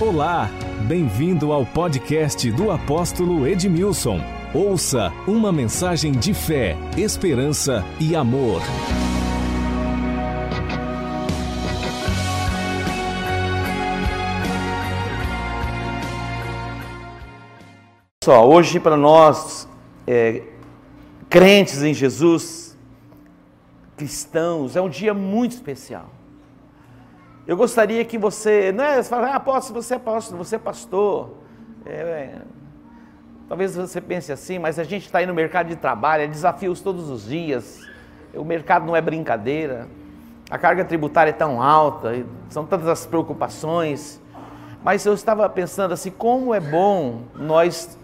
Olá, 0.00 0.48
bem-vindo 0.86 1.52
ao 1.52 1.66
podcast 1.66 2.48
do 2.52 2.70
apóstolo 2.70 3.44
Edmilson. 3.48 4.20
Ouça 4.54 5.12
uma 5.26 5.50
mensagem 5.50 6.12
de 6.12 6.32
fé, 6.32 6.76
esperança 6.96 7.84
e 7.98 8.14
amor. 8.14 8.62
Só, 18.22 18.48
hoje 18.48 18.78
para 18.78 18.96
nós, 18.96 19.68
é, 20.06 20.44
crentes 21.28 21.82
em 21.82 21.92
Jesus, 21.92 22.78
cristãos, 23.96 24.76
é 24.76 24.80
um 24.80 24.88
dia 24.88 25.12
muito 25.12 25.56
especial. 25.56 26.08
Eu 27.48 27.56
gostaria 27.56 28.04
que 28.04 28.18
você, 28.18 28.70
não 28.72 28.84
é, 28.84 29.02
você 29.02 29.08
fala, 29.08 29.28
ah, 29.28 29.36
apóstolo, 29.36 29.80
você 29.80 29.94
é 29.94 29.96
apóstolo, 29.96 30.44
você 30.44 30.56
é 30.56 30.58
pastor. 30.58 31.30
É, 31.86 31.92
é, 31.92 32.34
talvez 33.48 33.74
você 33.74 34.02
pense 34.02 34.30
assim, 34.30 34.58
mas 34.58 34.78
a 34.78 34.84
gente 34.84 35.06
está 35.06 35.20
aí 35.20 35.26
no 35.26 35.32
mercado 35.32 35.68
de 35.68 35.76
trabalho, 35.76 36.24
é 36.24 36.26
desafios 36.26 36.82
todos 36.82 37.08
os 37.08 37.26
dias, 37.26 37.80
o 38.34 38.44
mercado 38.44 38.84
não 38.84 38.94
é 38.94 39.00
brincadeira, 39.00 39.88
a 40.50 40.58
carga 40.58 40.84
tributária 40.84 41.30
é 41.30 41.32
tão 41.32 41.62
alta, 41.62 42.22
são 42.50 42.66
tantas 42.66 42.86
as 42.86 43.06
preocupações. 43.06 44.20
Mas 44.84 45.06
eu 45.06 45.14
estava 45.14 45.48
pensando 45.48 45.94
assim, 45.94 46.10
como 46.10 46.52
é 46.52 46.60
bom 46.60 47.22
nós 47.34 47.98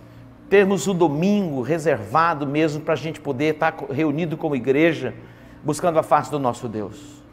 termos 0.48 0.86
o 0.86 0.94
domingo 0.94 1.60
reservado 1.60 2.46
mesmo 2.46 2.80
para 2.80 2.94
a 2.94 2.96
gente 2.96 3.20
poder 3.20 3.56
estar 3.56 3.76
reunido 3.90 4.38
como 4.38 4.56
igreja, 4.56 5.14
buscando 5.62 5.98
a 5.98 6.02
face 6.02 6.30
do 6.30 6.38
nosso 6.38 6.66
Deus. 6.66 7.23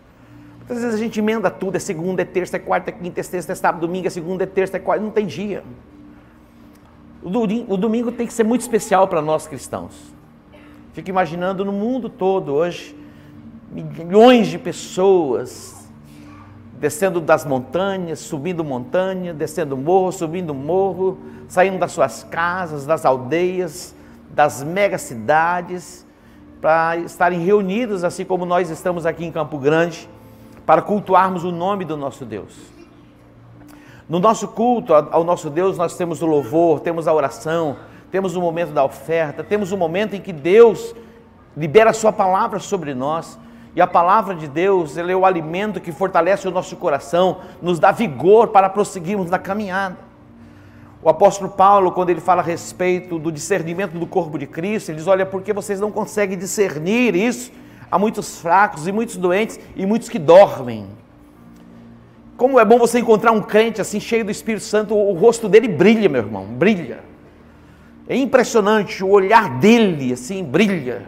Muitas 0.62 0.84
vezes 0.84 0.96
a 0.96 0.98
gente 0.98 1.20
emenda 1.20 1.50
tudo, 1.50 1.76
é 1.76 1.80
segunda, 1.80 2.22
é 2.22 2.26
terça, 2.26 2.56
é 2.56 2.60
quarta, 2.60 2.90
é 2.90 2.94
quinta, 2.94 3.20
é 3.20 3.24
sexta, 3.24 3.52
é 3.52 3.56
sábado, 3.56 3.82
domingo, 3.82 4.08
é 4.08 4.10
segunda, 4.10 4.44
é 4.44 4.48
terça, 4.48 4.78
é 4.78 4.80
quarta, 4.80 5.04
não 5.04 5.12
tem 5.12 5.26
dia. 5.26 5.64
O 7.24 7.78
domingo 7.78 8.12
tem 8.12 8.26
que 8.26 8.34
ser 8.34 8.44
muito 8.44 8.62
especial 8.62 9.08
para 9.08 9.22
nós 9.22 9.48
cristãos. 9.48 10.14
Fico 10.94 11.10
imaginando 11.10 11.66
no 11.66 11.72
mundo 11.72 12.10
todo 12.10 12.54
hoje, 12.54 12.96
milhões 13.72 14.48
de 14.48 14.58
pessoas 14.58 15.82
descendo 16.80 17.22
das 17.22 17.46
montanhas, 17.46 18.20
subindo 18.20 18.64
montanha, 18.64 19.36
descendo 19.36 19.78
morro, 19.78 20.12
subindo 20.12 20.54
morro, 20.54 21.20
saindo 21.48 21.78
das 21.78 21.92
suas 21.92 22.24
casas, 22.24 22.88
das 22.88 23.06
aldeias, 23.06 23.96
das 24.32 24.64
megacidades, 24.64 26.08
para 26.60 26.98
estarem 26.98 27.40
reunidos, 27.40 28.04
assim 28.04 28.26
como 28.26 28.46
nós 28.46 28.70
estamos 28.72 29.06
aqui 29.06 29.24
em 29.24 29.32
Campo 29.32 29.60
Grande, 29.60 30.10
para 30.72 30.82
cultuarmos 30.82 31.44
o 31.44 31.52
nome 31.52 31.84
do 31.84 31.98
nosso 31.98 32.24
Deus. 32.24 32.54
No 34.08 34.20
nosso 34.20 34.48
culto 34.48 34.94
ao 34.94 35.22
nosso 35.22 35.50
Deus, 35.50 35.78
nós 35.78 35.98
temos 35.98 36.22
o 36.22 36.26
louvor, 36.26 36.80
temos 36.80 37.10
a 37.10 37.14
oração, 37.14 37.76
temos 38.10 38.38
o 38.38 38.42
momento 38.42 38.72
da 38.72 38.82
oferta, 38.82 39.44
temos 39.44 39.74
o 39.74 39.78
momento 39.78 40.16
em 40.16 40.22
que 40.22 40.32
Deus 40.32 40.96
libera 41.58 41.90
a 41.90 41.94
Sua 41.94 42.14
palavra 42.14 42.58
sobre 42.58 42.94
nós 42.94 43.38
e 43.76 43.82
a 43.82 43.86
palavra 43.86 44.34
de 44.34 44.48
Deus, 44.48 44.98
é 44.98 45.14
o 45.14 45.26
alimento 45.26 45.82
que 45.82 45.92
fortalece 45.92 46.48
o 46.48 46.52
nosso 46.52 46.78
coração, 46.78 47.42
nos 47.62 47.78
dá 47.78 47.92
vigor 47.92 48.48
para 48.48 48.70
prosseguirmos 48.70 49.30
na 49.30 49.38
caminhada. 49.38 49.98
O 51.04 51.10
apóstolo 51.10 51.50
Paulo, 51.50 51.92
quando 51.92 52.12
ele 52.12 52.22
fala 52.22 52.42
a 52.42 52.46
respeito 52.46 53.20
do 53.20 53.30
discernimento 53.30 54.00
do 54.00 54.08
corpo 54.08 54.40
de 54.40 54.48
Cristo, 54.48 54.88
ele 54.88 55.00
diz: 55.00 55.08
Olha, 55.08 55.26
porque 55.26 55.52
vocês 55.52 55.82
não 55.82 55.92
conseguem 55.92 56.38
discernir 56.38 57.14
isso? 57.14 57.52
Há 57.92 58.00
muitos 58.00 58.40
fracos 58.40 58.88
e 58.88 58.92
muitos 58.92 59.18
doentes 59.18 59.60
e 59.76 59.86
muitos 59.86 60.08
que 60.08 60.18
dormem. 60.18 60.88
Como 62.38 62.60
é 62.60 62.64
bom 62.64 62.80
você 62.80 63.00
encontrar 63.00 63.34
um 63.34 63.42
crente 63.42 63.82
assim, 63.82 64.00
cheio 64.00 64.24
do 64.24 64.32
Espírito 64.32 64.64
Santo, 64.64 64.96
o 64.96 65.14
rosto 65.14 65.50
dele 65.50 65.68
brilha, 65.68 66.08
meu 66.08 66.22
irmão, 66.22 66.46
brilha. 66.46 67.00
É 68.08 68.16
impressionante, 68.16 69.04
o 69.04 69.10
olhar 69.10 69.60
dele 69.60 70.14
assim 70.14 70.44
brilha. 70.44 71.04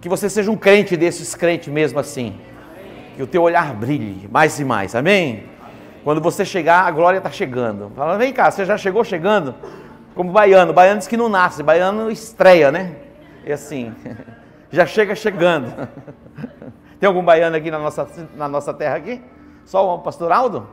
Que 0.00 0.08
você 0.08 0.30
seja 0.30 0.50
um 0.50 0.56
crente 0.56 0.96
desses 0.96 1.34
crentes 1.34 1.72
mesmo 1.72 1.98
assim. 1.98 2.34
Que 3.16 3.22
o 3.22 3.26
teu 3.26 3.42
olhar 3.42 3.74
brilhe 3.74 4.28
mais 4.30 4.58
e 4.58 4.64
mais. 4.64 4.94
Amém? 4.94 5.44
Quando 6.04 6.20
você 6.20 6.44
chegar, 6.44 6.86
a 6.86 6.90
glória 6.90 7.18
está 7.18 7.30
chegando. 7.30 7.90
Fala, 7.94 8.16
vem 8.16 8.32
cá, 8.32 8.50
você 8.50 8.64
já 8.64 8.78
chegou 8.78 9.04
chegando? 9.04 9.54
Como 10.14 10.30
baiano. 10.30 10.72
Baiano 10.72 10.98
diz 10.98 11.08
que 11.08 11.16
não 11.16 11.28
nasce, 11.28 11.62
baiano 11.62 12.10
estreia, 12.10 12.72
né? 12.72 12.96
É 13.44 13.52
assim. 13.52 13.92
Já 14.72 14.86
chega 14.86 15.14
chegando. 15.14 15.88
Tem 16.98 17.06
algum 17.06 17.22
baiano 17.22 17.54
aqui 17.56 17.70
na 17.70 17.78
nossa, 17.78 18.08
na 18.34 18.48
nossa 18.48 18.72
terra 18.72 18.96
aqui? 18.96 19.20
Só 19.66 19.94
o 19.94 19.98
pastor 19.98 20.32
Aldo? 20.32 20.66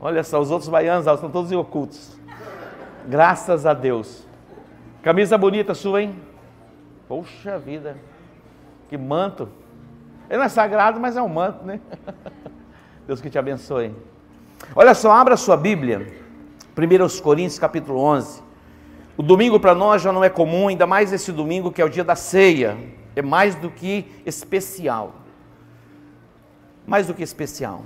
Olha 0.00 0.24
só, 0.24 0.40
os 0.40 0.50
outros 0.50 0.68
baianos 0.70 1.06
estão 1.06 1.30
todos 1.30 1.52
ocultos. 1.52 2.18
Graças 3.06 3.66
a 3.66 3.74
Deus. 3.74 4.26
Camisa 5.02 5.36
bonita 5.36 5.74
sua, 5.74 6.02
hein? 6.02 6.18
Poxa 7.06 7.58
vida. 7.58 7.96
Que 8.88 8.96
manto. 8.96 9.48
Ele 10.30 10.38
não 10.38 10.44
é 10.44 10.48
sagrado, 10.48 10.98
mas 10.98 11.16
é 11.16 11.22
um 11.22 11.28
manto, 11.28 11.64
né? 11.64 11.80
Deus 13.06 13.20
que 13.20 13.28
te 13.28 13.38
abençoe. 13.38 13.94
Olha 14.74 14.94
só, 14.94 15.12
abra 15.12 15.36
sua 15.36 15.56
Bíblia. 15.56 16.06
1 16.76 17.22
Coríntios 17.22 17.58
capítulo 17.58 18.00
11. 18.00 18.43
O 19.16 19.22
domingo 19.22 19.60
para 19.60 19.74
nós 19.74 20.02
já 20.02 20.12
não 20.12 20.24
é 20.24 20.28
comum, 20.28 20.68
ainda 20.68 20.86
mais 20.86 21.12
esse 21.12 21.30
domingo 21.30 21.70
que 21.70 21.80
é 21.80 21.84
o 21.84 21.88
dia 21.88 22.04
da 22.04 22.16
ceia. 22.16 22.76
É 23.14 23.22
mais 23.22 23.54
do 23.54 23.70
que 23.70 24.04
especial. 24.26 25.14
Mais 26.86 27.06
do 27.06 27.14
que 27.14 27.22
especial. 27.22 27.84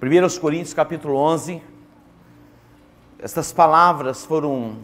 1 0.00 0.40
Coríntios 0.40 0.74
capítulo 0.74 1.16
11. 1.16 1.60
Estas 3.18 3.52
palavras 3.52 4.24
foram 4.24 4.76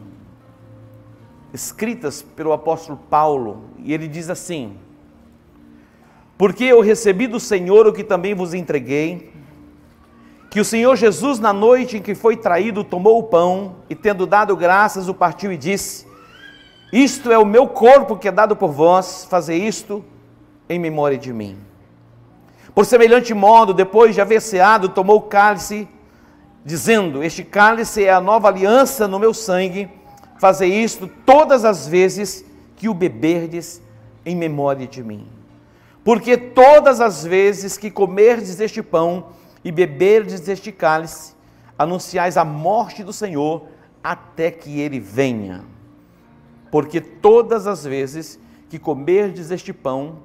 escritas 1.53 2.23
pelo 2.23 2.53
apóstolo 2.53 2.99
Paulo, 3.11 3.65
e 3.79 3.93
ele 3.93 4.07
diz 4.07 4.31
assim: 4.31 4.77
Porque 6.37 6.65
eu 6.65 6.81
recebi 6.81 7.27
do 7.27 7.41
Senhor 7.41 7.87
o 7.87 7.93
que 7.93 8.05
também 8.05 8.35
vos 8.35 8.55
entreguei, 8.55 9.28
que 10.51 10.61
o 10.61 10.65
Senhor 10.65 10.97
Jesus, 10.97 11.39
na 11.39 11.53
noite 11.53 11.99
em 11.99 12.03
que 12.03 12.15
foi 12.15 12.37
traído, 12.37 12.83
tomou 12.83 13.19
o 13.19 13.23
pão 13.25 13.77
e, 13.89 13.95
tendo 13.95 14.27
dado 14.27 14.57
graças, 14.57 15.09
o 15.09 15.15
partiu 15.15 15.53
e 15.53 15.57
disse: 15.57 16.07
Isto 16.93 17.31
é 17.31 17.39
o 17.39 17.47
meu 17.47 17.67
corpo 17.67 18.17
que 18.17 18.29
é 18.29 18.33
dado 18.33 18.57
por 18.57 18.71
vós, 18.71 19.27
fazer 19.29 19.57
isto 19.57 20.05
em 20.69 20.79
memória 20.79 21.19
de 21.19 21.33
mim. 21.33 21.59
Por 22.75 22.87
semelhante 22.87 23.35
modo, 23.35 23.75
depois 23.75 24.15
de 24.15 24.21
haver 24.21 24.41
ceado, 24.41 24.89
tomou 24.89 25.17
o 25.17 25.23
cálice, 25.23 25.89
dizendo: 26.65 27.23
Este 27.23 27.45
cálice 27.45 28.05
é 28.05 28.13
a 28.13 28.21
nova 28.21 28.49
aliança 28.49 29.07
no 29.07 29.19
meu 29.19 29.35
sangue 29.35 29.91
Fazer 30.39 30.67
isto 30.67 31.09
todas 31.27 31.65
as 31.65 31.87
vezes 31.87 32.45
que 32.77 32.89
o 32.89 32.95
beberdes 32.95 33.83
em 34.25 34.37
memória 34.37 34.87
de 34.87 35.03
mim. 35.03 35.27
Porque 36.05 36.37
todas 36.37 37.01
as 37.01 37.25
vezes 37.25 37.77
que 37.77 37.91
comerdes 37.91 38.61
este 38.61 38.81
pão 38.81 39.31
e 39.69 39.71
beberdes 39.71 40.49
este 40.49 40.73
cálice, 40.73 41.35
anunciais 41.79 42.39
a 42.39 42.45
morte 42.45 43.05
do 43.05 43.13
Senhor 43.13 43.67
até 44.03 44.51
que 44.51 44.81
ele 44.81 44.99
venha. 44.99 45.63
Porque 46.71 47.03
todas 47.03 47.67
as 47.67 47.85
vezes 47.85 48.41
que 48.71 48.79
comerdes 48.79 49.51
este 49.51 49.75
pão 49.75 50.21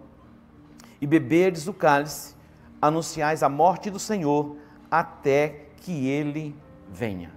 e 1.02 1.06
beberdes 1.06 1.68
o 1.68 1.74
cálice, 1.74 2.36
anunciais 2.82 3.44
a 3.44 3.50
morte 3.50 3.90
do 3.90 4.00
Senhor 4.00 4.56
até 4.90 5.66
que 5.76 6.08
ele 6.08 6.56
venha. 6.90 7.30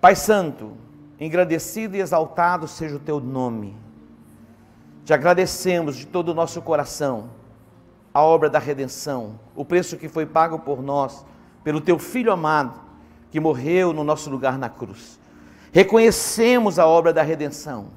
Pai 0.00 0.16
Santo, 0.16 0.76
engrandecido 1.20 1.94
e 1.94 2.00
exaltado 2.00 2.66
seja 2.66 2.96
o 2.96 2.98
teu 2.98 3.20
nome. 3.20 3.76
Te 5.04 5.14
agradecemos 5.14 5.96
de 5.96 6.04
todo 6.04 6.30
o 6.30 6.34
nosso 6.34 6.60
coração 6.62 7.30
a 8.12 8.22
obra 8.22 8.50
da 8.50 8.58
redenção, 8.58 9.38
o 9.56 9.64
preço 9.64 9.96
que 9.96 10.08
foi 10.08 10.26
pago 10.26 10.58
por 10.58 10.82
nós, 10.82 11.24
pelo 11.64 11.80
teu 11.80 11.98
filho 11.98 12.30
amado, 12.30 12.78
que 13.30 13.40
morreu 13.40 13.92
no 13.92 14.04
nosso 14.04 14.30
lugar 14.30 14.58
na 14.58 14.68
cruz. 14.68 15.18
Reconhecemos 15.72 16.78
a 16.78 16.86
obra 16.86 17.12
da 17.12 17.22
redenção, 17.22 17.88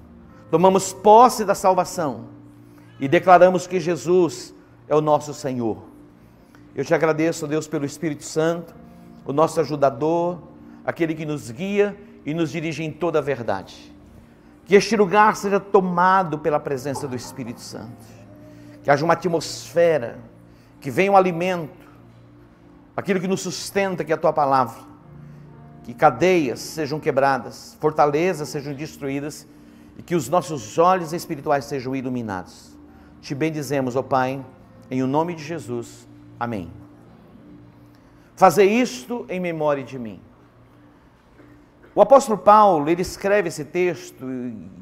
tomamos 0.50 0.92
posse 0.92 1.46
da 1.46 1.54
salvação 1.54 2.26
e 3.00 3.08
declaramos 3.08 3.68
que 3.68 3.80
Jesus 3.80 4.54
é 4.88 4.96
o 4.96 5.02
nosso 5.02 5.34
Senhor. 5.34 5.78
Eu 6.76 6.84
te 6.84 6.94
agradeço, 6.94 7.46
Deus, 7.46 7.68
pelo 7.68 7.86
Espírito 7.86 8.24
Santo, 8.24 8.74
o 9.26 9.34
nosso 9.34 9.60
ajudador, 9.60 10.40
aquele 10.86 11.14
que 11.14 11.26
nos 11.26 11.52
guia 11.52 11.96
e 12.26 12.34
nos 12.34 12.52
dirige 12.52 12.84
em 12.84 12.92
toda 12.92 13.20
a 13.20 13.22
verdade. 13.22 13.94
Que 14.66 14.76
este 14.76 14.96
lugar 14.96 15.36
seja 15.36 15.60
tomado 15.60 16.40
pela 16.40 16.60
presença 16.60 17.08
do 17.08 17.16
Espírito 17.16 17.60
Santo. 17.60 18.06
Que 18.84 18.90
haja 18.90 19.04
uma 19.04 19.14
atmosfera, 19.14 20.20
que 20.80 20.90
venha 20.90 21.12
um 21.12 21.18
alimento, 21.18 21.88
aquilo 22.96 23.20
que 23.20 23.28
nos 23.28 23.42
sustenta, 23.42 24.04
que 24.04 24.12
é 24.12 24.16
a 24.16 24.18
tua 24.18 24.34
palavra. 24.34 24.88
Que 25.84 25.94
cadeias 25.94 26.60
sejam 26.60 27.00
quebradas, 27.00 27.78
fortalezas 27.80 28.50
sejam 28.50 28.74
destruídas 28.74 29.48
e 29.98 30.04
que 30.04 30.16
os 30.16 30.30
nossos 30.30 30.78
olhos 30.78 31.14
espirituais 31.14 31.66
sejam 31.66 31.96
iluminados. 31.96 32.78
Te 33.22 33.36
bendizemos, 33.36 33.96
ó 33.96 34.02
Pai, 34.02 34.44
em 34.90 35.04
o 35.04 35.08
nome 35.08 35.36
de 35.36 35.44
Jesus. 35.44 36.08
Amém. 36.40 36.72
Fazer 38.36 38.66
isto 38.66 39.26
em 39.28 39.40
memória 39.40 39.84
de 39.84 40.00
mim. 40.00 40.22
O 41.94 42.02
apóstolo 42.02 42.38
Paulo, 42.38 42.90
ele 42.90 43.02
escreve 43.02 43.50
esse 43.50 43.66
texto, 43.66 44.24
o 44.24 44.79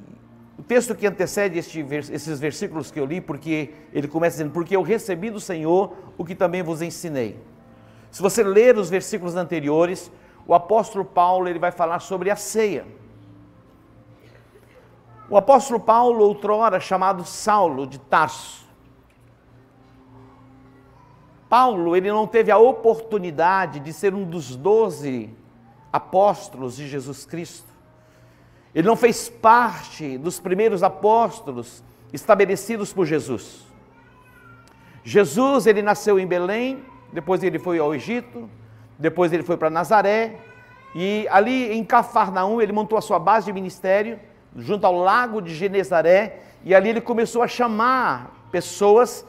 texto 0.67 0.93
que 0.93 1.07
antecede 1.07 1.57
este, 1.57 1.79
esses 2.11 2.39
versículos 2.39 2.91
que 2.91 2.99
eu 2.99 3.05
li, 3.05 3.21
porque 3.21 3.73
ele 3.93 4.07
começa 4.07 4.37
dizendo: 4.37 4.51
Porque 4.51 4.75
eu 4.75 4.81
recebi 4.81 5.29
do 5.29 5.39
Senhor 5.39 5.93
o 6.17 6.25
que 6.25 6.35
também 6.35 6.61
vos 6.61 6.81
ensinei. 6.81 7.39
Se 8.11 8.21
você 8.21 8.43
ler 8.43 8.77
os 8.77 8.89
versículos 8.89 9.35
anteriores, 9.35 10.11
o 10.45 10.53
apóstolo 10.53 11.05
Paulo 11.05 11.47
ele 11.47 11.59
vai 11.59 11.71
falar 11.71 11.99
sobre 11.99 12.29
a 12.29 12.35
ceia. 12.35 12.85
O 15.29 15.37
apóstolo 15.37 15.79
Paulo, 15.79 16.23
outrora 16.23 16.79
chamado 16.79 17.25
Saulo 17.25 17.85
de 17.85 17.99
Tarso, 17.99 18.65
Paulo 21.49 21.95
ele 21.95 22.09
não 22.09 22.27
teve 22.27 22.51
a 22.51 22.57
oportunidade 22.57 23.79
de 23.79 23.93
ser 23.93 24.13
um 24.13 24.25
dos 24.25 24.55
doze 24.55 25.33
apóstolos 25.91 26.75
de 26.75 26.87
Jesus 26.87 27.25
Cristo. 27.25 27.76
Ele 28.77 28.85
não 28.85 28.95
fez 28.95 29.27
parte 29.27 30.19
dos 30.19 30.39
primeiros 30.39 30.83
apóstolos 30.83 31.83
estabelecidos 32.13 32.93
por 32.93 33.07
Jesus. 33.07 33.65
Jesus 35.03 35.65
ele 35.65 35.81
nasceu 35.81 36.19
em 36.19 36.27
Belém, 36.27 36.85
depois 37.11 37.41
ele 37.41 37.57
foi 37.57 37.79
ao 37.79 37.95
Egito, 37.95 38.47
depois 38.99 39.33
ele 39.33 39.41
foi 39.41 39.57
para 39.57 39.71
Nazaré 39.71 40.35
e 40.93 41.27
ali 41.31 41.71
em 41.71 41.83
Cafarnaum 41.83 42.61
ele 42.61 42.71
montou 42.71 42.99
a 42.99 43.01
sua 43.01 43.17
base 43.17 43.47
de 43.47 43.53
ministério 43.53 44.19
junto 44.55 44.85
ao 44.85 44.95
lago 44.95 45.41
de 45.41 45.55
Genezaré 45.55 46.41
e 46.63 46.75
ali 46.75 46.89
ele 46.89 47.01
começou 47.01 47.41
a 47.41 47.47
chamar 47.47 48.47
pessoas 48.51 49.25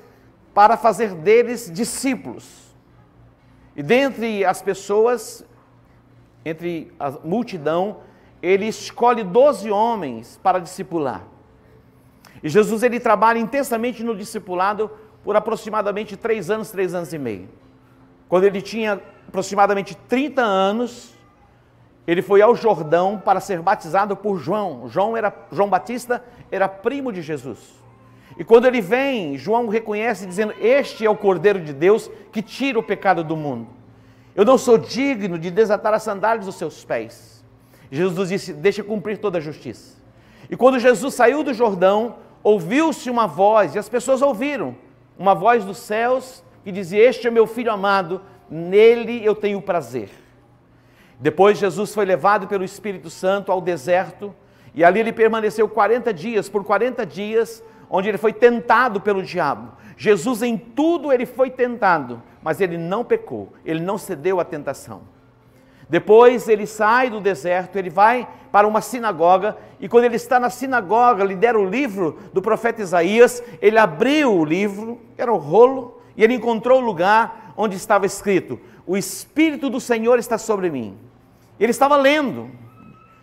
para 0.52 0.76
fazer 0.76 1.14
deles 1.14 1.72
discípulos. 1.72 2.76
E 3.74 3.82
dentre 3.82 4.44
as 4.44 4.60
pessoas, 4.60 5.42
entre 6.44 6.92
a 7.00 7.12
multidão, 7.24 8.06
ele 8.42 8.66
escolhe 8.66 9.24
doze 9.24 9.70
homens 9.70 10.38
para 10.42 10.58
discipular. 10.58 11.22
E 12.42 12.48
Jesus 12.48 12.82
ele 12.82 13.00
trabalha 13.00 13.38
intensamente 13.38 14.02
no 14.04 14.16
discipulado 14.16 14.90
por 15.24 15.34
aproximadamente 15.36 16.16
três 16.16 16.50
anos, 16.50 16.70
três 16.70 16.94
anos 16.94 17.12
e 17.12 17.18
meio. 17.18 17.48
Quando 18.28 18.44
ele 18.44 18.62
tinha 18.62 19.00
aproximadamente 19.26 19.96
30 20.08 20.42
anos, 20.42 21.14
ele 22.06 22.22
foi 22.22 22.40
ao 22.40 22.54
Jordão 22.54 23.20
para 23.22 23.40
ser 23.40 23.60
batizado 23.60 24.16
por 24.16 24.38
João. 24.38 24.88
João, 24.88 25.16
era, 25.16 25.34
João 25.50 25.68
Batista 25.68 26.24
era 26.50 26.68
primo 26.68 27.12
de 27.12 27.20
Jesus. 27.20 27.58
E 28.38 28.44
quando 28.44 28.66
ele 28.66 28.80
vem, 28.80 29.36
João 29.36 29.68
reconhece 29.68 30.24
dizendo: 30.26 30.54
Este 30.60 31.04
é 31.04 31.10
o 31.10 31.16
Cordeiro 31.16 31.60
de 31.60 31.72
Deus 31.72 32.10
que 32.32 32.40
tira 32.40 32.78
o 32.78 32.82
pecado 32.82 33.24
do 33.24 33.36
mundo. 33.36 33.68
Eu 34.34 34.44
não 34.44 34.56
sou 34.56 34.78
digno 34.78 35.38
de 35.38 35.50
desatar 35.50 35.92
as 35.92 36.02
sandálias 36.02 36.46
dos 36.46 36.54
seus 36.54 36.84
pés. 36.84 37.37
Jesus 37.90 38.28
disse: 38.28 38.52
Deixa 38.52 38.82
cumprir 38.82 39.18
toda 39.18 39.38
a 39.38 39.40
justiça. 39.40 39.96
E 40.50 40.56
quando 40.56 40.78
Jesus 40.78 41.14
saiu 41.14 41.42
do 41.42 41.52
Jordão, 41.52 42.16
ouviu-se 42.42 43.10
uma 43.10 43.26
voz, 43.26 43.74
e 43.74 43.78
as 43.78 43.88
pessoas 43.88 44.22
ouviram, 44.22 44.76
uma 45.18 45.34
voz 45.34 45.64
dos 45.64 45.78
céus 45.78 46.42
que 46.64 46.72
dizia: 46.72 47.02
Este 47.02 47.26
é 47.26 47.30
meu 47.30 47.46
filho 47.46 47.72
amado, 47.72 48.20
nele 48.50 49.24
eu 49.24 49.34
tenho 49.34 49.60
prazer. 49.60 50.10
Depois 51.20 51.58
Jesus 51.58 51.92
foi 51.92 52.04
levado 52.04 52.46
pelo 52.46 52.64
Espírito 52.64 53.10
Santo 53.10 53.50
ao 53.50 53.60
deserto, 53.60 54.34
e 54.74 54.84
ali 54.84 55.00
ele 55.00 55.12
permaneceu 55.12 55.68
40 55.68 56.14
dias, 56.14 56.48
por 56.48 56.64
40 56.64 57.04
dias, 57.04 57.62
onde 57.90 58.08
ele 58.08 58.18
foi 58.18 58.32
tentado 58.32 59.00
pelo 59.00 59.22
diabo. 59.22 59.72
Jesus 59.96 60.42
em 60.42 60.56
tudo 60.56 61.12
ele 61.12 61.26
foi 61.26 61.50
tentado, 61.50 62.22
mas 62.42 62.60
ele 62.60 62.78
não 62.78 63.04
pecou, 63.04 63.52
ele 63.64 63.80
não 63.80 63.98
cedeu 63.98 64.38
à 64.38 64.44
tentação. 64.44 65.02
Depois 65.88 66.48
ele 66.48 66.66
sai 66.66 67.08
do 67.08 67.20
deserto, 67.20 67.76
ele 67.76 67.88
vai 67.88 68.28
para 68.52 68.66
uma 68.68 68.80
sinagoga, 68.80 69.56
e 69.80 69.88
quando 69.88 70.04
ele 70.04 70.16
está 70.16 70.38
na 70.38 70.50
sinagoga, 70.50 71.24
lhe 71.24 71.34
deram 71.34 71.64
o 71.64 71.68
livro 71.68 72.18
do 72.32 72.42
profeta 72.42 72.82
Isaías, 72.82 73.42
ele 73.60 73.78
abriu 73.78 74.34
o 74.34 74.44
livro, 74.44 75.00
era 75.16 75.32
o 75.32 75.36
rolo, 75.36 76.00
e 76.16 76.24
ele 76.24 76.34
encontrou 76.34 76.80
o 76.80 76.84
lugar 76.84 77.54
onde 77.56 77.76
estava 77.76 78.04
escrito: 78.04 78.58
O 78.86 78.96
Espírito 78.96 79.70
do 79.70 79.80
Senhor 79.80 80.18
está 80.18 80.36
sobre 80.36 80.70
mim. 80.70 80.96
Ele 81.58 81.70
estava 81.70 81.96
lendo 81.96 82.50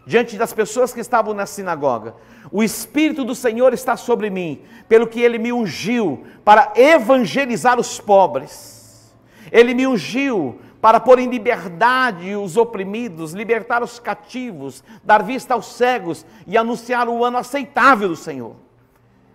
diante 0.06 0.38
das 0.38 0.54
pessoas 0.54 0.94
que 0.94 1.00
estavam 1.00 1.34
na 1.34 1.46
sinagoga. 1.46 2.16
O 2.52 2.64
Espírito 2.64 3.24
do 3.24 3.34
Senhor 3.34 3.74
está 3.74 3.98
sobre 3.98 4.30
mim, 4.30 4.62
pelo 4.88 5.08
que 5.08 5.22
ele 5.22 5.38
me 5.38 5.52
ungiu 5.52 6.26
para 6.44 6.74
evangelizar 6.76 7.80
os 7.80 8.00
pobres. 8.00 9.14
Ele 9.52 9.74
me 9.74 9.88
ungiu 9.88 10.60
para 10.86 11.00
pôr 11.00 11.18
em 11.18 11.28
liberdade 11.28 12.36
os 12.36 12.58
oprimidos, 12.58 13.34
libertar 13.34 13.82
os 13.82 13.98
cativos, 13.98 14.84
dar 15.04 15.24
vista 15.24 15.56
aos 15.56 15.74
cegos 15.74 16.24
e 16.46 16.56
anunciar 16.56 17.10
o 17.10 17.26
ano 17.26 17.40
aceitável 17.40 18.08
do 18.08 18.16
Senhor. 18.16 18.56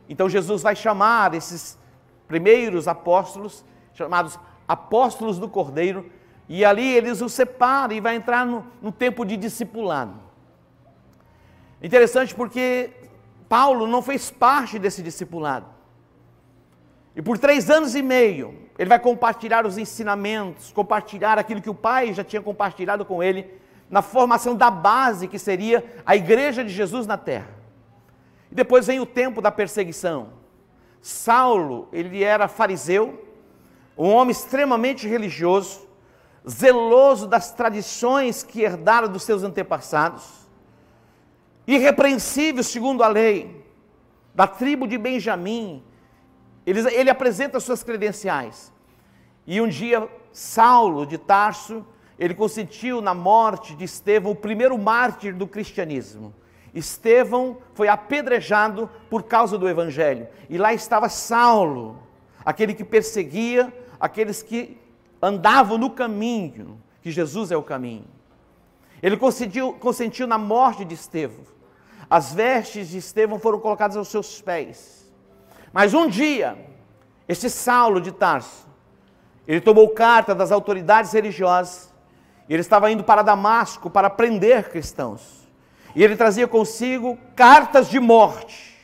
Então 0.09 0.29
Jesus 0.29 0.63
vai 0.63 0.77
chamar 0.77 1.35
esses 1.35 1.77
primeiros 2.29 2.87
apóstolos, 2.87 3.65
chamados 3.95 4.39
apóstolos 4.69 5.41
do 5.41 5.49
Cordeiro, 5.49 6.09
e 6.49 6.65
ali 6.65 6.87
eles 6.87 7.21
o 7.21 7.29
separam 7.29 7.95
e 7.95 8.01
vai 8.01 8.15
entrar 8.15 8.47
no, 8.47 8.65
no 8.81 8.93
tempo 8.93 9.25
de 9.25 9.37
discipulado. 9.37 10.15
Interessante 11.83 12.33
porque 12.33 12.91
Paulo 13.49 13.89
não 13.89 14.03
fez 14.03 14.31
parte 14.31 14.79
desse 14.79 15.03
discipulado. 15.03 15.67
E 17.17 17.21
por 17.21 17.39
três 17.39 17.69
anos 17.69 17.97
e 17.97 18.03
meio, 18.03 18.70
ele 18.81 18.89
vai 18.89 18.99
compartilhar 18.99 19.67
os 19.67 19.77
ensinamentos, 19.77 20.73
compartilhar 20.73 21.39
aquilo 21.39 21.61
que 21.61 21.69
o 21.69 21.75
pai 21.75 22.15
já 22.15 22.25
tinha 22.25 22.41
compartilhado 22.41 23.05
com 23.05 23.23
ele, 23.23 23.47
na 23.91 24.01
formação 24.01 24.57
da 24.57 24.71
base 24.71 25.29
que 25.29 25.39
seria 25.39 25.85
a 26.07 26.17
igreja 26.17 26.65
de 26.65 26.71
Jesus 26.71 27.07
na 27.07 27.19
terra. 27.19 27.51
E 28.51 28.55
depois 28.55 28.87
vem 28.87 28.99
o 28.99 29.05
tempo 29.05 29.43
da 29.43 29.53
perseguição. 29.53 30.31
Saulo, 31.03 31.89
ele 31.93 32.25
era 32.25 32.49
fariseu, 32.49 33.23
um 33.99 34.09
homem 34.09 34.33
extremamente 34.33 35.07
religioso, 35.07 35.87
zeloso 36.49 37.27
das 37.27 37.53
tradições 37.53 38.43
que 38.43 38.63
herdara 38.63 39.07
dos 39.07 39.25
seus 39.25 39.43
antepassados 39.43 40.41
irrepreensível 41.67 42.63
segundo 42.63 43.03
a 43.03 43.09
lei, 43.09 43.65
da 44.35 44.47
tribo 44.47 44.87
de 44.87 44.99
Benjamim. 44.99 45.83
Ele, 46.67 46.81
ele 46.95 47.11
apresenta 47.11 47.61
suas 47.61 47.83
credenciais. 47.83 48.73
E 49.47 49.61
um 49.61 49.69
dia, 49.69 50.09
Saulo 50.33 51.07
de 51.07 51.19
Tarso, 51.19 51.85
ele 52.19 52.35
consentiu 52.35 53.01
na 53.01 53.15
morte 53.15 53.75
de 53.75 53.85
Estevão, 53.85 54.33
o 54.33 54.37
primeiro 54.37 54.77
mártir 54.79 55.35
do 55.35 55.47
cristianismo. 55.47 56.35
Estevão 56.75 57.59
foi 57.75 57.89
apedrejado 57.89 58.89
por 59.09 59.25
causa 59.25 59.59
do 59.59 59.69
evangelho. 59.69 60.29
E 60.49 60.57
lá 60.59 60.73
estava 60.73 61.09
Saulo, 61.09 61.99
aquele 62.45 62.75
que 62.75 62.85
perseguia 62.85 63.73
aqueles 63.99 64.43
que 64.43 64.79
andavam 65.21 65.77
no 65.77 65.91
caminho, 65.91 66.81
que 67.03 67.11
Jesus 67.11 67.51
é 67.51 67.57
o 67.57 67.63
caminho. 67.63 68.05
Ele 69.03 69.17
consentiu, 69.17 69.73
consentiu 69.73 70.27
na 70.27 70.39
morte 70.39 70.85
de 70.85 70.95
Estevão. 70.95 71.45
As 72.09 72.33
vestes 72.33 72.91
de 72.91 72.99
Estevão 72.99 73.39
foram 73.39 73.59
colocadas 73.59 73.97
aos 73.97 74.09
seus 74.09 74.41
pés. 74.41 75.00
Mas 75.73 75.95
um 75.95 76.09
dia, 76.09 76.59
este 77.29 77.49
Saulo 77.49 78.01
de 78.01 78.11
Tarso, 78.11 78.69
ele 79.47 79.61
tomou 79.61 79.89
carta 79.91 80.35
das 80.35 80.51
autoridades 80.51 81.13
religiosas, 81.13 81.93
e 82.49 82.53
ele 82.53 82.61
estava 82.63 82.91
indo 82.91 83.05
para 83.05 83.23
Damasco 83.23 83.89
para 83.89 84.11
prender 84.11 84.71
cristãos. 84.71 85.49
E 85.95 86.03
ele 86.03 86.17
trazia 86.17 86.49
consigo 86.49 87.17
cartas 87.37 87.89
de 87.89 88.01
morte. 88.01 88.77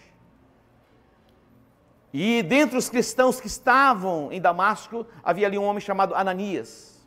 E 2.13 2.43
dentre 2.43 2.79
os 2.79 2.89
cristãos 2.89 3.41
que 3.41 3.47
estavam 3.49 4.31
em 4.33 4.41
Damasco, 4.41 5.07
havia 5.23 5.47
ali 5.47 5.59
um 5.59 5.65
homem 5.65 5.81
chamado 5.81 6.15
Ananias. 6.15 7.05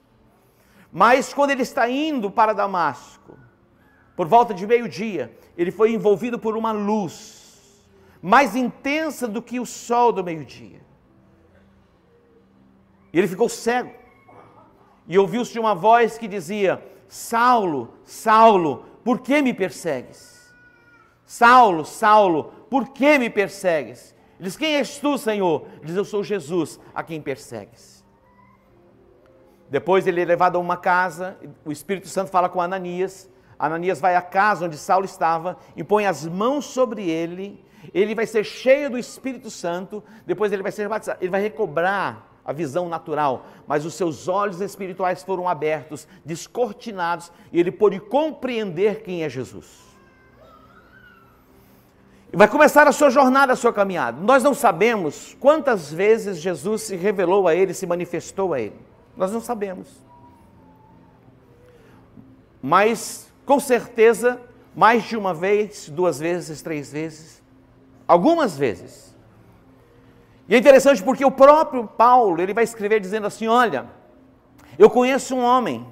Mas 0.91 1.33
quando 1.33 1.51
ele 1.51 1.63
está 1.63 1.89
indo 1.89 2.29
para 2.29 2.53
Damasco, 2.53 3.38
por 4.15 4.27
volta 4.27 4.53
de 4.53 4.67
meio-dia, 4.67 5.36
ele 5.57 5.71
foi 5.71 5.93
envolvido 5.93 6.38
por 6.38 6.57
uma 6.57 6.71
luz 6.71 7.38
mais 8.21 8.55
intensa 8.55 9.27
do 9.27 9.41
que 9.41 9.59
o 9.59 9.65
sol 9.65 10.11
do 10.11 10.23
meio-dia. 10.23 10.81
E 13.11 13.17
ele 13.17 13.27
ficou 13.27 13.49
cego. 13.49 13.91
E 15.07 15.17
ouviu-se 15.17 15.57
uma 15.57 15.73
voz 15.73 16.17
que 16.17 16.27
dizia: 16.27 16.83
Saulo, 17.07 17.93
Saulo, 18.03 18.85
por 19.03 19.19
que 19.19 19.41
me 19.41 19.53
persegues? 19.53 20.53
Saulo, 21.25 21.85
Saulo, 21.85 22.45
por 22.69 22.89
que 22.89 23.17
me 23.17 23.29
persegues? 23.29 24.15
Ele 24.39 24.47
diz: 24.47 24.57
Quem 24.57 24.75
és 24.75 24.99
tu, 24.99 25.17
Senhor? 25.17 25.65
Ele 25.77 25.85
diz: 25.85 25.95
Eu 25.95 26.05
sou 26.05 26.23
Jesus, 26.23 26.79
a 26.93 27.03
quem 27.03 27.21
persegues. 27.21 28.05
Depois 29.69 30.07
ele 30.07 30.21
é 30.21 30.25
levado 30.25 30.55
a 30.55 30.59
uma 30.59 30.75
casa, 30.75 31.38
o 31.63 31.71
Espírito 31.71 32.07
Santo 32.07 32.31
fala 32.31 32.49
com 32.49 32.59
Ananias, 32.59 33.29
Ananias 33.57 33.99
vai 33.99 34.15
à 34.15 34.21
casa 34.21 34.65
onde 34.65 34.77
Saulo 34.77 35.05
estava, 35.05 35.57
impõe 35.77 36.07
as 36.07 36.25
mãos 36.25 36.65
sobre 36.65 37.07
ele, 37.07 37.63
ele 37.93 38.15
vai 38.15 38.25
ser 38.25 38.43
cheio 38.43 38.89
do 38.89 38.98
Espírito 38.98 39.50
Santo, 39.50 40.03
depois 40.25 40.51
ele 40.51 40.63
vai 40.63 40.71
ser 40.71 40.88
batizado, 40.88 41.19
ele 41.21 41.31
vai 41.31 41.41
recobrar 41.41 42.27
a 42.43 42.51
visão 42.51 42.89
natural, 42.89 43.45
mas 43.67 43.86
os 43.86 43.93
seus 43.93 44.27
olhos 44.27 44.59
espirituais 44.59 45.21
foram 45.21 45.48
abertos, 45.48 46.07
descortinados, 46.25 47.31
e 47.51 47.59
ele 47.59 47.71
pôde 47.71 48.00
compreender 48.00 49.03
quem 49.03 49.24
é 49.24 49.29
Jesus. 49.29 49.89
E 52.31 52.38
vai 52.38 52.48
começar 52.48 52.88
a 52.88 52.91
sua 52.91 53.09
jornada, 53.09 53.53
a 53.53 53.55
sua 53.55 53.74
caminhada. 53.74 54.19
Nós 54.21 54.43
não 54.43 54.53
sabemos 54.53 55.36
quantas 55.39 55.91
vezes 55.91 56.39
Jesus 56.39 56.83
se 56.83 56.95
revelou 56.95 57.48
a 57.48 57.55
ele, 57.55 57.74
se 57.74 57.88
manifestou 57.88 58.53
a 58.53 58.59
ele. 58.59 58.79
Nós 59.17 59.31
não 59.31 59.41
sabemos. 59.41 59.88
Mas, 62.62 63.31
com 63.45 63.59
certeza, 63.59 64.39
mais 64.75 65.03
de 65.03 65.17
uma 65.17 65.33
vez, 65.33 65.89
duas 65.89 66.19
vezes, 66.19 66.62
três 66.62 66.91
vezes, 66.91 67.41
algumas 68.09 68.57
vezes. 68.57 69.15
E 70.47 70.55
é 70.55 70.57
interessante 70.57 71.03
porque 71.03 71.23
o 71.23 71.29
próprio 71.29 71.85
Paulo, 71.85 72.41
ele 72.41 72.55
vai 72.55 72.63
escrever 72.63 72.99
dizendo 72.99 73.27
assim: 73.27 73.47
Olha, 73.47 73.85
eu 74.79 74.89
conheço 74.89 75.35
um 75.35 75.43
homem, 75.43 75.85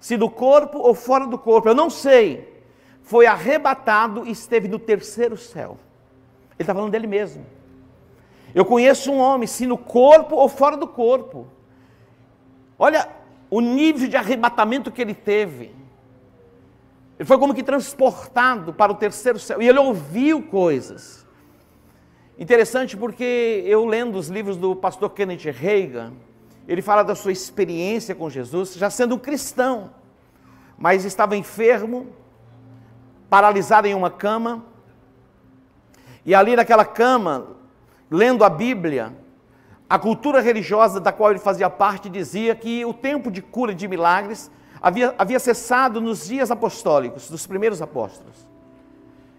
se 0.00 0.16
do 0.16 0.30
corpo 0.30 0.78
ou 0.78 0.94
fora 0.94 1.26
do 1.26 1.36
corpo, 1.36 1.68
eu 1.68 1.74
não 1.74 1.90
sei, 1.90 2.64
foi 3.02 3.26
arrebatado 3.26 4.26
e 4.26 4.30
esteve 4.30 4.68
no 4.68 4.78
terceiro 4.78 5.36
céu. 5.36 5.76
Ele 6.52 6.62
está 6.62 6.74
falando 6.74 6.90
dele 6.90 7.06
mesmo. 7.06 7.44
Eu 8.54 8.64
conheço 8.64 9.12
um 9.12 9.18
homem, 9.18 9.46
se 9.46 9.66
no 9.66 9.76
corpo 9.76 10.36
ou 10.36 10.48
fora 10.48 10.76
do 10.76 10.86
corpo. 10.86 11.46
Olha 12.78 13.08
o 13.50 13.60
nível 13.60 14.08
de 14.08 14.16
arrebatamento 14.16 14.90
que 14.90 15.02
ele 15.02 15.14
teve. 15.14 15.74
Ele 17.22 17.26
foi 17.28 17.38
como 17.38 17.54
que 17.54 17.62
transportado 17.62 18.74
para 18.74 18.90
o 18.90 18.96
terceiro 18.96 19.38
céu. 19.38 19.62
E 19.62 19.68
ele 19.68 19.78
ouviu 19.78 20.42
coisas. 20.42 21.24
Interessante 22.36 22.96
porque 22.96 23.62
eu 23.64 23.86
lendo 23.86 24.18
os 24.18 24.26
livros 24.26 24.56
do 24.56 24.74
pastor 24.74 25.08
Kenneth 25.10 25.52
Reagan, 25.52 26.14
ele 26.66 26.82
fala 26.82 27.04
da 27.04 27.14
sua 27.14 27.30
experiência 27.30 28.12
com 28.12 28.28
Jesus, 28.28 28.74
já 28.74 28.90
sendo 28.90 29.14
um 29.14 29.18
cristão, 29.20 29.92
mas 30.76 31.04
estava 31.04 31.36
enfermo, 31.36 32.08
paralisado 33.30 33.86
em 33.86 33.94
uma 33.94 34.10
cama, 34.10 34.64
e 36.26 36.34
ali 36.34 36.56
naquela 36.56 36.84
cama, 36.84 37.50
lendo 38.10 38.42
a 38.42 38.50
Bíblia, 38.50 39.16
a 39.88 39.96
cultura 39.96 40.40
religiosa 40.40 40.98
da 40.98 41.12
qual 41.12 41.30
ele 41.30 41.38
fazia 41.38 41.70
parte 41.70 42.10
dizia 42.10 42.52
que 42.56 42.84
o 42.84 42.92
tempo 42.92 43.30
de 43.30 43.40
cura 43.40 43.72
de 43.72 43.86
milagres 43.86 44.50
havia, 44.82 45.14
havia 45.16 45.38
cessado 45.38 46.00
nos 46.00 46.26
dias 46.26 46.50
apostólicos, 46.50 47.30
dos 47.30 47.46
primeiros 47.46 47.80
apóstolos. 47.80 48.34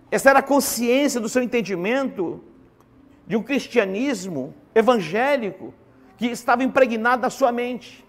Essa 0.10 0.30
era 0.30 0.40
a 0.40 0.44
consciência 0.44 1.20
do 1.20 1.28
seu 1.28 1.44
entendimento 1.44 2.42
de 3.28 3.36
um 3.36 3.44
cristianismo 3.44 4.54
evangélico 4.74 5.74
que 6.18 6.28
estava 6.28 6.64
impregnado 6.64 7.22
na 7.22 7.30
sua 7.30 7.52
mente. 7.52 8.06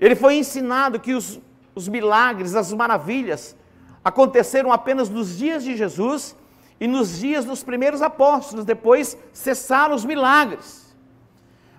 Ele 0.00 0.16
foi 0.16 0.36
ensinado 0.36 0.98
que 0.98 1.14
os, 1.14 1.40
os 1.74 1.86
milagres, 1.88 2.54
as 2.54 2.72
maravilhas, 2.72 3.56
aconteceram 4.04 4.72
apenas 4.72 5.08
nos 5.08 5.36
dias 5.36 5.62
de 5.62 5.76
Jesus 5.76 6.36
e 6.80 6.86
nos 6.86 7.18
dias 7.18 7.44
dos 7.44 7.62
primeiros 7.62 8.02
apóstolos, 8.02 8.64
depois 8.64 9.16
cessaram 9.32 9.94
os 9.94 10.04
milagres. 10.04 10.94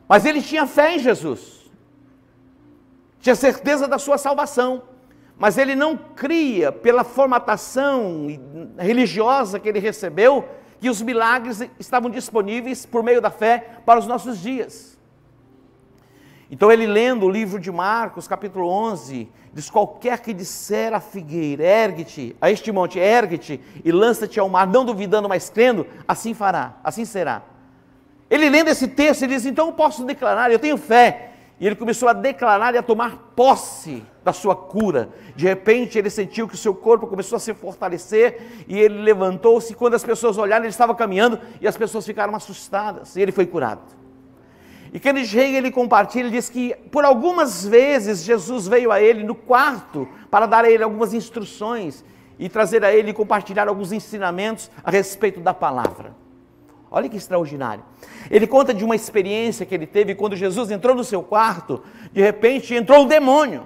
Mas 0.07 0.25
ele 0.25 0.41
tinha 0.41 0.65
fé 0.65 0.95
em 0.95 0.99
Jesus, 0.99 1.56
tinha 3.27 3.35
certeza 3.35 3.89
da 3.89 3.99
sua 3.99 4.17
salvação, 4.17 4.83
mas 5.37 5.57
ele 5.57 5.75
não 5.75 5.97
cria, 5.97 6.71
pela 6.71 7.03
formatação 7.03 8.25
religiosa 8.77 9.59
que 9.59 9.67
ele 9.67 9.79
recebeu, 9.79 10.47
que 10.79 10.89
os 10.89 11.01
milagres 11.01 11.61
estavam 11.77 12.09
disponíveis 12.09 12.85
por 12.85 13.03
meio 13.03 13.19
da 13.19 13.29
fé 13.29 13.81
para 13.85 13.99
os 13.99 14.07
nossos 14.07 14.39
dias. 14.39 14.97
Então 16.49 16.71
ele 16.71 16.87
lendo 16.87 17.25
o 17.25 17.29
livro 17.29 17.59
de 17.59 17.69
Marcos, 17.69 18.29
capítulo 18.29 18.69
11, 18.69 19.29
diz: 19.53 19.69
Qualquer 19.69 20.21
que 20.21 20.33
disser 20.33 20.93
a 20.93 21.01
figueira, 21.01 21.63
ergue-te 21.63 22.33
a 22.39 22.49
este 22.49 22.71
monte, 22.71 22.97
ergue-te 22.97 23.59
e 23.83 23.91
lança-te 23.91 24.39
ao 24.39 24.47
mar, 24.47 24.65
não 24.65 24.85
duvidando, 24.85 25.27
mas 25.27 25.49
crendo, 25.49 25.85
assim 26.07 26.33
fará, 26.33 26.77
assim 26.81 27.03
será. 27.03 27.41
Ele 28.29 28.49
lendo 28.49 28.69
esse 28.69 28.87
texto, 28.87 29.23
ele 29.23 29.35
diz: 29.35 29.45
Então 29.45 29.67
eu 29.67 29.73
posso 29.73 30.05
declarar, 30.05 30.49
eu 30.49 30.59
tenho 30.59 30.77
fé. 30.77 31.26
E 31.59 31.65
ele 31.65 31.75
começou 31.75 32.07
a 32.07 32.13
declarar 32.13 32.75
e 32.75 32.77
a 32.77 32.83
tomar 32.83 33.31
posse 33.35 34.03
da 34.23 34.31
sua 34.31 34.55
cura. 34.55 35.09
De 35.35 35.45
repente 35.45 35.97
ele 35.97 36.09
sentiu 36.09 36.47
que 36.47 36.53
o 36.53 36.57
seu 36.57 36.75
corpo 36.75 37.07
começou 37.07 37.35
a 37.35 37.39
se 37.39 37.53
fortalecer 37.53 38.65
e 38.67 38.77
ele 38.77 39.01
levantou-se. 39.01 39.73
Quando 39.73 39.95
as 39.95 40.03
pessoas 40.03 40.37
olharam, 40.37 40.65
ele 40.65 40.69
estava 40.69 40.93
caminhando 40.93 41.39
e 41.59 41.67
as 41.67 41.75
pessoas 41.75 42.05
ficaram 42.05 42.35
assustadas. 42.35 43.15
E 43.15 43.21
ele 43.21 43.31
foi 43.31 43.47
curado. 43.47 43.81
E 44.93 44.99
Kenneth 44.99 45.31
Reagan 45.33 45.57
ele 45.57 45.71
compartilha, 45.71 46.23
ele 46.23 46.31
diz 46.31 46.49
que 46.49 46.75
por 46.91 47.03
algumas 47.03 47.65
vezes 47.65 48.23
Jesus 48.23 48.67
veio 48.67 48.91
a 48.91 49.01
ele 49.01 49.23
no 49.23 49.35
quarto 49.35 50.07
para 50.29 50.45
dar 50.45 50.63
a 50.63 50.69
ele 50.69 50.83
algumas 50.83 51.13
instruções 51.13 52.05
e 52.39 52.47
trazer 52.47 52.85
a 52.85 52.93
ele 52.93 53.09
e 53.09 53.13
compartilhar 53.13 53.67
alguns 53.67 53.91
ensinamentos 53.91 54.69
a 54.83 54.91
respeito 54.91 55.39
da 55.39 55.53
palavra. 55.53 56.26
Olha 56.89 57.09
que 57.09 57.17
extraordinário. 57.17 57.83
Ele 58.29 58.47
conta 58.47 58.73
de 58.73 58.85
uma 58.85 58.95
experiência 58.95 59.65
que 59.65 59.75
ele 59.75 59.85
teve 59.85 60.15
quando 60.15 60.35
Jesus 60.35 60.71
entrou 60.71 60.95
no 60.95 61.03
seu 61.03 61.21
quarto, 61.21 61.83
de 62.11 62.21
repente 62.21 62.73
entrou 62.73 63.03
o 63.03 63.07
demônio. 63.07 63.63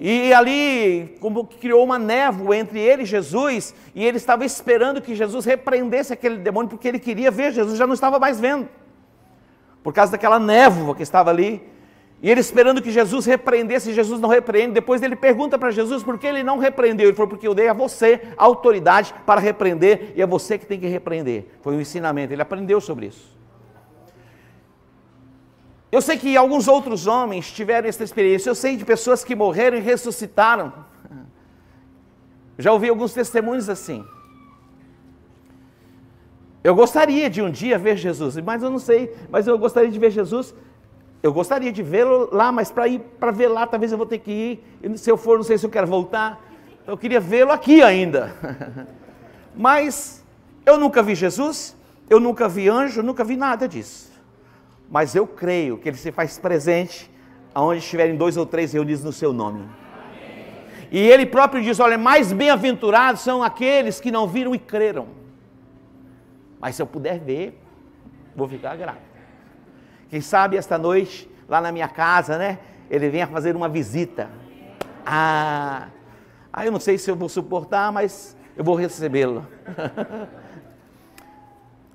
E 0.00 0.32
ali, 0.32 1.16
como 1.20 1.46
que 1.46 1.58
criou 1.58 1.84
uma 1.84 1.98
névoa 1.98 2.56
entre 2.56 2.80
ele 2.80 3.04
e 3.04 3.06
Jesus, 3.06 3.74
e 3.94 4.04
ele 4.04 4.16
estava 4.16 4.44
esperando 4.44 5.00
que 5.00 5.14
Jesus 5.14 5.44
repreendesse 5.44 6.12
aquele 6.12 6.36
demônio, 6.36 6.68
porque 6.68 6.88
ele 6.88 6.98
queria 6.98 7.30
ver, 7.30 7.52
Jesus 7.52 7.78
já 7.78 7.86
não 7.86 7.94
estava 7.94 8.18
mais 8.18 8.40
vendo 8.40 8.68
por 9.84 9.92
causa 9.92 10.12
daquela 10.12 10.38
névoa 10.38 10.94
que 10.94 11.02
estava 11.02 11.28
ali. 11.28 11.62
E 12.24 12.30
ele 12.30 12.40
esperando 12.40 12.80
que 12.80 12.90
Jesus 12.90 13.26
repreendesse, 13.26 13.92
Jesus 13.92 14.18
não 14.18 14.30
repreende. 14.30 14.72
Depois 14.72 15.02
ele 15.02 15.14
pergunta 15.14 15.58
para 15.58 15.70
Jesus 15.70 16.02
por 16.02 16.18
que 16.18 16.26
ele 16.26 16.42
não 16.42 16.56
repreendeu. 16.56 17.08
Ele 17.08 17.14
falou: 17.14 17.28
Porque 17.28 17.46
eu 17.46 17.54
dei 17.54 17.68
a 17.68 17.74
você 17.74 18.18
autoridade 18.38 19.14
para 19.26 19.38
repreender 19.38 20.14
e 20.16 20.22
é 20.22 20.26
você 20.26 20.56
que 20.56 20.64
tem 20.64 20.80
que 20.80 20.86
repreender. 20.86 21.48
Foi 21.60 21.76
um 21.76 21.80
ensinamento, 21.82 22.32
ele 22.32 22.40
aprendeu 22.40 22.80
sobre 22.80 23.08
isso. 23.08 23.36
Eu 25.92 26.00
sei 26.00 26.16
que 26.16 26.34
alguns 26.34 26.66
outros 26.66 27.06
homens 27.06 27.52
tiveram 27.52 27.90
essa 27.90 28.02
experiência. 28.02 28.48
Eu 28.48 28.54
sei 28.54 28.74
de 28.78 28.86
pessoas 28.86 29.22
que 29.22 29.36
morreram 29.36 29.76
e 29.76 29.80
ressuscitaram. 29.80 30.72
Já 32.56 32.72
ouvi 32.72 32.88
alguns 32.88 33.12
testemunhos 33.12 33.68
assim. 33.68 34.02
Eu 36.64 36.74
gostaria 36.74 37.28
de 37.28 37.42
um 37.42 37.50
dia 37.50 37.78
ver 37.78 37.98
Jesus, 37.98 38.34
mas 38.36 38.62
eu 38.62 38.70
não 38.70 38.78
sei, 38.78 39.14
mas 39.28 39.46
eu 39.46 39.58
gostaria 39.58 39.90
de 39.90 39.98
ver 39.98 40.10
Jesus. 40.10 40.54
Eu 41.24 41.32
gostaria 41.32 41.72
de 41.72 41.82
vê-lo 41.82 42.28
lá, 42.30 42.52
mas 42.52 42.70
para 42.70 42.86
ir 42.86 42.98
para 43.18 43.30
ver 43.30 43.48
lá, 43.48 43.66
talvez 43.66 43.90
eu 43.90 43.96
vou 43.96 44.06
ter 44.06 44.18
que 44.18 44.30
ir. 44.82 44.98
Se 44.98 45.10
eu 45.10 45.16
for, 45.16 45.38
não 45.38 45.42
sei 45.42 45.56
se 45.56 45.64
eu 45.64 45.70
quero 45.70 45.86
voltar. 45.86 46.38
Eu 46.86 46.98
queria 46.98 47.18
vê-lo 47.18 47.50
aqui 47.50 47.82
ainda. 47.82 48.36
mas 49.56 50.22
eu 50.66 50.76
nunca 50.76 51.02
vi 51.02 51.14
Jesus, 51.14 51.74
eu 52.10 52.20
nunca 52.20 52.46
vi 52.46 52.68
anjo, 52.68 53.02
nunca 53.02 53.24
vi 53.24 53.38
nada 53.38 53.66
disso. 53.66 54.12
Mas 54.90 55.14
eu 55.14 55.26
creio 55.26 55.78
que 55.78 55.88
ele 55.88 55.96
se 55.96 56.12
faz 56.12 56.38
presente 56.38 57.10
aonde 57.54 57.78
estiverem 57.78 58.16
dois 58.16 58.36
ou 58.36 58.44
três 58.44 58.74
reunidos 58.74 59.02
no 59.02 59.10
seu 59.10 59.32
nome. 59.32 59.66
E 60.92 60.98
ele 60.98 61.24
próprio 61.24 61.62
diz: 61.62 61.80
Olha, 61.80 61.96
mais 61.96 62.34
bem-aventurados 62.34 63.22
são 63.22 63.42
aqueles 63.42 63.98
que 63.98 64.12
não 64.12 64.28
viram 64.28 64.54
e 64.54 64.58
creram. 64.58 65.08
Mas 66.60 66.76
se 66.76 66.82
eu 66.82 66.86
puder 66.86 67.18
ver, 67.18 67.58
vou 68.36 68.46
ficar 68.46 68.76
grato. 68.76 69.03
Quem 70.08 70.20
sabe 70.20 70.56
esta 70.56 70.78
noite, 70.78 71.28
lá 71.48 71.60
na 71.60 71.72
minha 71.72 71.88
casa, 71.88 72.38
né? 72.38 72.58
Ele 72.90 73.08
venha 73.08 73.26
fazer 73.26 73.56
uma 73.56 73.68
visita. 73.68 74.30
Ah, 75.04 75.88
ah 76.52 76.64
eu 76.64 76.72
não 76.72 76.80
sei 76.80 76.98
se 76.98 77.10
eu 77.10 77.16
vou 77.16 77.28
suportar, 77.28 77.92
mas 77.92 78.36
eu 78.56 78.64
vou 78.64 78.74
recebê-lo. 78.74 79.46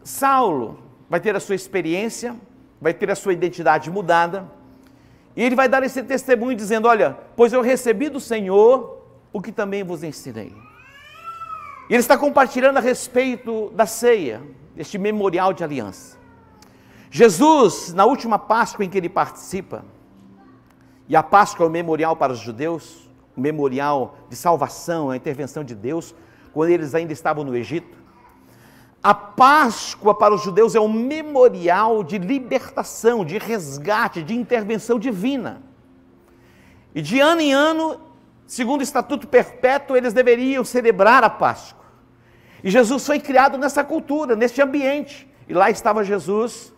Saulo 0.04 0.80
vai 1.10 1.20
ter 1.20 1.36
a 1.36 1.40
sua 1.40 1.56
experiência, 1.56 2.36
vai 2.82 2.94
ter 2.94 3.10
a 3.10 3.16
sua 3.16 3.34
identidade 3.34 3.90
mudada, 3.90 4.46
e 5.36 5.44
ele 5.44 5.56
vai 5.56 5.70
dar 5.70 5.84
esse 5.84 6.04
testemunho 6.04 6.56
dizendo: 6.56 6.88
Olha, 6.88 7.18
pois 7.36 7.54
eu 7.54 7.62
recebi 7.62 8.10
do 8.10 8.20
Senhor 8.20 9.04
o 9.32 9.42
que 9.42 9.52
também 9.52 9.84
vos 9.84 10.04
ensinei. 10.04 10.54
E 11.90 11.94
ele 11.94 12.02
está 12.02 12.18
compartilhando 12.18 12.78
a 12.78 12.82
respeito 12.82 13.72
da 13.72 13.86
ceia, 13.86 14.42
deste 14.76 14.98
memorial 14.98 15.54
de 15.54 15.64
aliança. 15.64 16.19
Jesus, 17.12 17.94
na 17.94 18.06
última 18.06 18.38
Páscoa 18.38 18.86
em 18.86 18.90
que 18.90 18.98
ele 18.98 19.10
participa, 19.10 19.84
e 21.08 21.16
a 21.16 21.24
Páscoa 21.24 21.66
é 21.66 21.68
o 21.68 21.72
memorial 21.72 22.16
para 22.16 22.32
os 22.32 22.40
judeus, 22.40 23.10
o 23.36 23.42
memorial 23.42 24.16
de 24.30 24.36
salvação, 24.36 25.10
a 25.10 25.18
intervenção 25.18 25.64
de 25.64 25.74
Deus, 25.74 26.14
quando 26.54 26.70
eles 26.70 26.94
ainda 26.94 27.12
estavam 27.12 27.44
no 27.44 27.56
Egito. 27.56 27.98
A 29.02 29.14
Páscoa 29.14 30.14
para 30.14 30.36
os 30.36 30.44
judeus 30.44 30.76
é 30.76 30.80
um 30.80 30.92
memorial 30.92 32.04
de 32.04 32.20
libertação, 32.20 33.26
de 33.26 33.40
resgate, 33.40 34.22
de 34.22 34.36
intervenção 34.36 35.00
divina. 35.00 35.64
E 36.94 37.02
de 37.02 37.20
ano 37.20 37.42
em 37.42 37.54
ano, 37.54 38.00
segundo 38.46 38.82
o 38.82 38.84
estatuto 38.84 39.28
perpétuo, 39.28 39.96
eles 39.96 40.14
deveriam 40.14 40.64
celebrar 40.64 41.24
a 41.24 41.30
Páscoa. 41.30 41.86
E 42.64 42.70
Jesus 42.70 43.06
foi 43.06 43.20
criado 43.20 43.58
nessa 43.58 43.84
cultura, 43.84 44.36
nesse 44.36 44.62
ambiente. 44.62 45.28
E 45.48 45.54
lá 45.54 45.72
estava 45.72 46.04
Jesus 46.04 46.74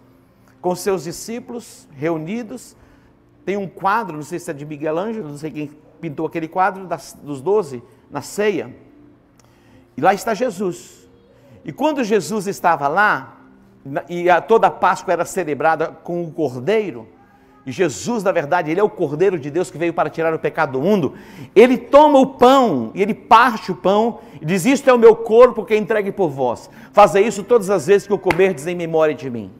com 0.62 0.76
seus 0.76 1.04
discípulos 1.04 1.88
reunidos. 1.92 2.76
Tem 3.44 3.58
um 3.58 3.68
quadro, 3.68 4.16
não 4.16 4.24
sei 4.24 4.40
se 4.40 4.52
é 4.52 4.54
de 4.54 4.66
Miguel 4.66 4.98
Ângelo, 4.98 5.30
não 5.30 5.38
sei 5.38 5.52
quem 5.52 5.72
pintou 6.00 6.26
aquele 6.26 6.48
quadro 6.48 6.86
das, 6.86 7.18
dos 7.22 7.42
doze 7.42 7.82
na 8.10 8.22
ceia. 8.22 8.74
E 9.98 10.02
lá 10.02 10.14
está 10.14 10.34
Jesus. 10.34 11.10
E 11.66 11.72
quando 11.72 12.04
Jesus 12.04 12.48
estava 12.48 12.88
lá, 12.88 13.38
e 14.10 14.30
a, 14.30 14.42
toda 14.42 14.68
a 14.68 14.72
Páscoa 14.72 15.12
era 15.12 15.26
celebrada 15.26 15.88
com 15.88 16.24
o 16.24 16.32
cordeiro, 16.32 17.08
e 17.66 17.72
Jesus, 17.72 18.24
na 18.24 18.32
verdade, 18.32 18.72
ele 18.72 18.80
é 18.80 18.84
o 18.84 18.90
Cordeiro 18.90 19.38
de 19.38 19.52
Deus 19.52 19.70
que 19.70 19.78
veio 19.78 19.94
para 19.94 20.10
tirar 20.10 20.34
o 20.34 20.40
pecado 20.40 20.74
do 20.74 20.82
mundo. 20.82 21.14
Ele 21.56 21.78
toma 21.78 22.20
o 22.20 22.26
pão 22.26 22.92
e 22.96 23.02
ele 23.02 23.14
parte 23.14 23.72
o 23.72 23.76
pão 23.76 24.20
e 24.42 24.46
diz: 24.46 24.66
Isto 24.66 24.90
é 24.90 24.94
o 24.94 24.98
meu 24.98 25.16
corpo 25.16 25.64
que 25.64 25.76
é 25.76 25.78
entregue 25.78 26.12
por 26.12 26.30
vós. 26.30 26.70
Fazer 26.92 27.22
isso 27.22 27.44
todas 27.44 27.70
as 27.70 27.86
vezes 27.86 28.08
que 28.08 28.14
o 28.14 28.18
comerdes 28.18 28.66
em 28.66 28.74
memória 28.74 29.14
de 29.14 29.30
mim. 29.30 29.52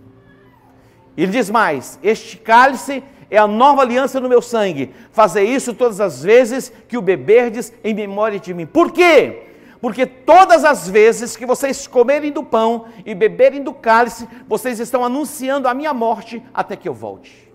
Ele 1.16 1.32
diz 1.32 1.50
mais: 1.50 2.00
Este 2.02 2.38
cálice 2.38 3.04
é 3.30 3.38
a 3.38 3.48
nova 3.48 3.82
aliança 3.82 4.20
no 4.20 4.30
meu 4.30 4.42
sangue. 4.42 4.94
Fazer 5.12 5.44
isso 5.44 5.74
todas 5.74 6.02
as 6.02 6.22
vezes 6.22 6.72
que 6.88 6.98
o 6.98 7.02
beberdes 7.02 7.74
em 7.84 7.94
memória 7.94 8.40
de 8.40 8.54
mim. 8.54 8.66
Por 8.66 8.92
quê? 8.92 9.44
Porque 9.80 10.06
todas 10.06 10.64
as 10.64 10.88
vezes 10.88 11.36
que 11.36 11.46
vocês 11.46 11.88
comerem 11.88 12.32
do 12.32 12.44
pão 12.44 12.86
e 13.06 13.16
beberem 13.16 13.64
do 13.64 13.74
cálice, 13.74 14.28
vocês 14.48 14.80
estão 14.80 15.04
anunciando 15.04 15.68
a 15.68 15.74
minha 15.74 15.94
morte 15.94 16.44
até 16.54 16.76
que 16.76 16.88
eu 16.88 16.94
volte. 16.94 17.52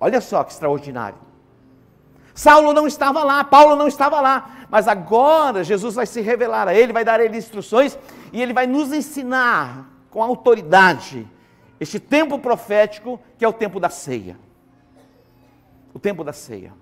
Olha 0.00 0.20
só 0.20 0.42
que 0.42 0.52
extraordinário. 0.52 1.18
Saulo 2.34 2.72
não 2.72 2.86
estava 2.86 3.24
lá, 3.24 3.42
Paulo 3.42 3.74
não 3.74 3.88
estava 3.88 4.20
lá, 4.20 4.66
mas 4.70 4.86
agora 4.86 5.64
Jesus 5.64 5.96
vai 5.96 6.06
se 6.06 6.20
revelar 6.20 6.68
a 6.68 6.74
ele, 6.74 6.92
vai 6.92 7.04
dar 7.04 7.18
a 7.18 7.24
ele 7.24 7.36
instruções 7.36 7.98
e 8.32 8.40
ele 8.40 8.52
vai 8.52 8.66
nos 8.66 8.92
ensinar 8.92 9.90
com 10.08 10.22
autoridade 10.22 11.26
este 11.80 12.00
tempo 12.00 12.38
profético 12.38 13.20
que 13.36 13.44
é 13.44 13.48
o 13.48 13.52
tempo 13.52 13.78
da 13.78 13.90
ceia. 13.90 14.38
O 15.94 15.98
tempo 15.98 16.24
da 16.24 16.32
ceia. 16.32 16.72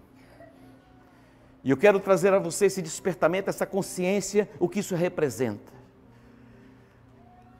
E 1.62 1.70
eu 1.70 1.76
quero 1.76 1.98
trazer 1.98 2.32
a 2.32 2.38
você 2.38 2.66
esse 2.66 2.80
despertamento, 2.80 3.50
essa 3.50 3.66
consciência, 3.66 4.48
o 4.60 4.68
que 4.68 4.78
isso 4.78 4.94
representa. 4.94 5.72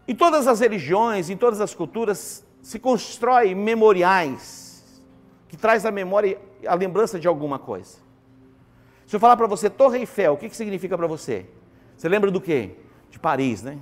Em 0.07 0.15
todas 0.15 0.47
as 0.47 0.61
religiões, 0.61 1.29
em 1.29 1.37
todas 1.37 1.61
as 1.61 1.75
culturas, 1.75 2.47
se 2.63 2.79
constrói 2.79 3.55
memoriais 3.55 5.03
que 5.49 5.57
traz 5.57 5.85
a 5.85 5.91
memória, 5.91 6.39
a 6.67 6.75
lembrança 6.75 7.19
de 7.19 7.27
alguma 7.27 7.59
coisa. 7.59 7.99
Se 9.07 9.15
eu 9.15 9.21
falar 9.21 9.37
para 9.37 9.47
você 9.47 9.69
Torre 9.69 9.99
Eiffel, 9.99 10.35
o 10.35 10.37
que, 10.37 10.49
que 10.49 10.57
significa 10.57 10.97
para 10.97 11.07
você? 11.07 11.47
Você 11.97 12.09
lembra 12.09 12.31
do 12.31 12.41
quê? 12.41 12.77
De 13.11 13.19
Paris, 13.19 13.63
né? 13.63 13.79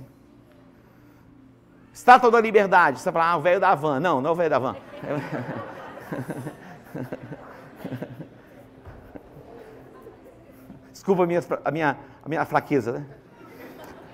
Estátua 1.95 2.29
da 2.29 2.39
Liberdade, 2.39 2.99
você 2.99 3.09
fala, 3.11 3.31
ah, 3.31 3.37
o 3.37 3.41
velho 3.41 3.59
da 3.59 3.73
van. 3.73 3.99
Não, 3.99 4.21
não 4.21 4.29
é 4.29 4.33
o 4.33 4.35
velho 4.35 4.49
da 4.51 4.59
van. 4.59 4.75
Desculpa 10.91 11.23
a 11.23 11.25
minha, 11.25 11.41
a 11.63 11.71
minha, 11.71 11.97
a 12.23 12.29
minha 12.29 12.45
fraqueza, 12.45 12.91
né? 12.91 13.05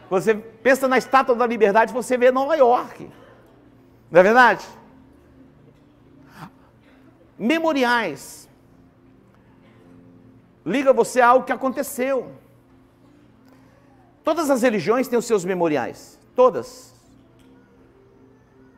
Você 0.10 0.36
pensa 0.36 0.88
na 0.88 0.98
Estátua 0.98 1.36
da 1.36 1.46
Liberdade, 1.48 1.92
você 1.92 2.16
vê 2.18 2.32
Nova 2.32 2.56
York. 2.56 3.12
Não 4.10 4.20
é 4.20 4.24
verdade? 4.24 4.66
memoriais. 7.42 8.48
Liga 10.64 10.94
você 10.94 11.20
a 11.20 11.28
algo 11.28 11.44
que 11.44 11.52
aconteceu. 11.52 12.32
Todas 14.24 14.52
as 14.52 14.62
religiões 14.62 15.08
têm 15.08 15.18
os 15.18 15.26
seus 15.26 15.44
memoriais, 15.44 16.20
todas. 16.36 16.91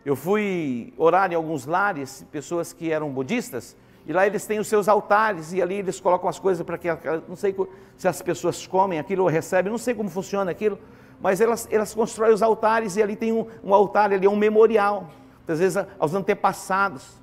Eu 0.05 0.15
fui 0.15 0.93
orar 0.97 1.31
em 1.31 1.35
alguns 1.35 1.65
lares, 1.65 2.25
pessoas 2.31 2.73
que 2.73 2.91
eram 2.91 3.09
budistas, 3.09 3.75
e 4.05 4.11
lá 4.11 4.27
eles 4.27 4.45
têm 4.45 4.59
os 4.59 4.67
seus 4.67 4.89
altares, 4.89 5.53
e 5.53 5.61
ali 5.61 5.75
eles 5.75 5.99
colocam 5.99 6.27
as 6.27 6.37
coisas 6.37 6.65
para 6.65 6.77
que, 6.77 6.87
não 7.27 7.35
sei 7.35 7.55
se 7.95 8.07
as 8.07 8.21
pessoas 8.21 8.67
comem 8.67 8.99
aquilo 8.99 9.23
ou 9.23 9.29
recebem, 9.29 9.71
não 9.71 9.77
sei 9.77 9.93
como 9.93 10.09
funciona 10.09 10.51
aquilo, 10.51 10.77
mas 11.21 11.39
elas, 11.39 11.67
elas 11.71 11.93
constroem 11.93 12.33
os 12.33 12.43
altares, 12.43 12.97
e 12.97 13.01
ali 13.01 13.15
tem 13.15 13.31
um, 13.31 13.47
um 13.63 13.73
altar, 13.73 14.11
ali 14.11 14.25
é 14.25 14.29
um 14.29 14.35
memorial, 14.35 15.09
às 15.47 15.59
vezes 15.59 15.85
aos 15.97 16.13
antepassados. 16.13 17.21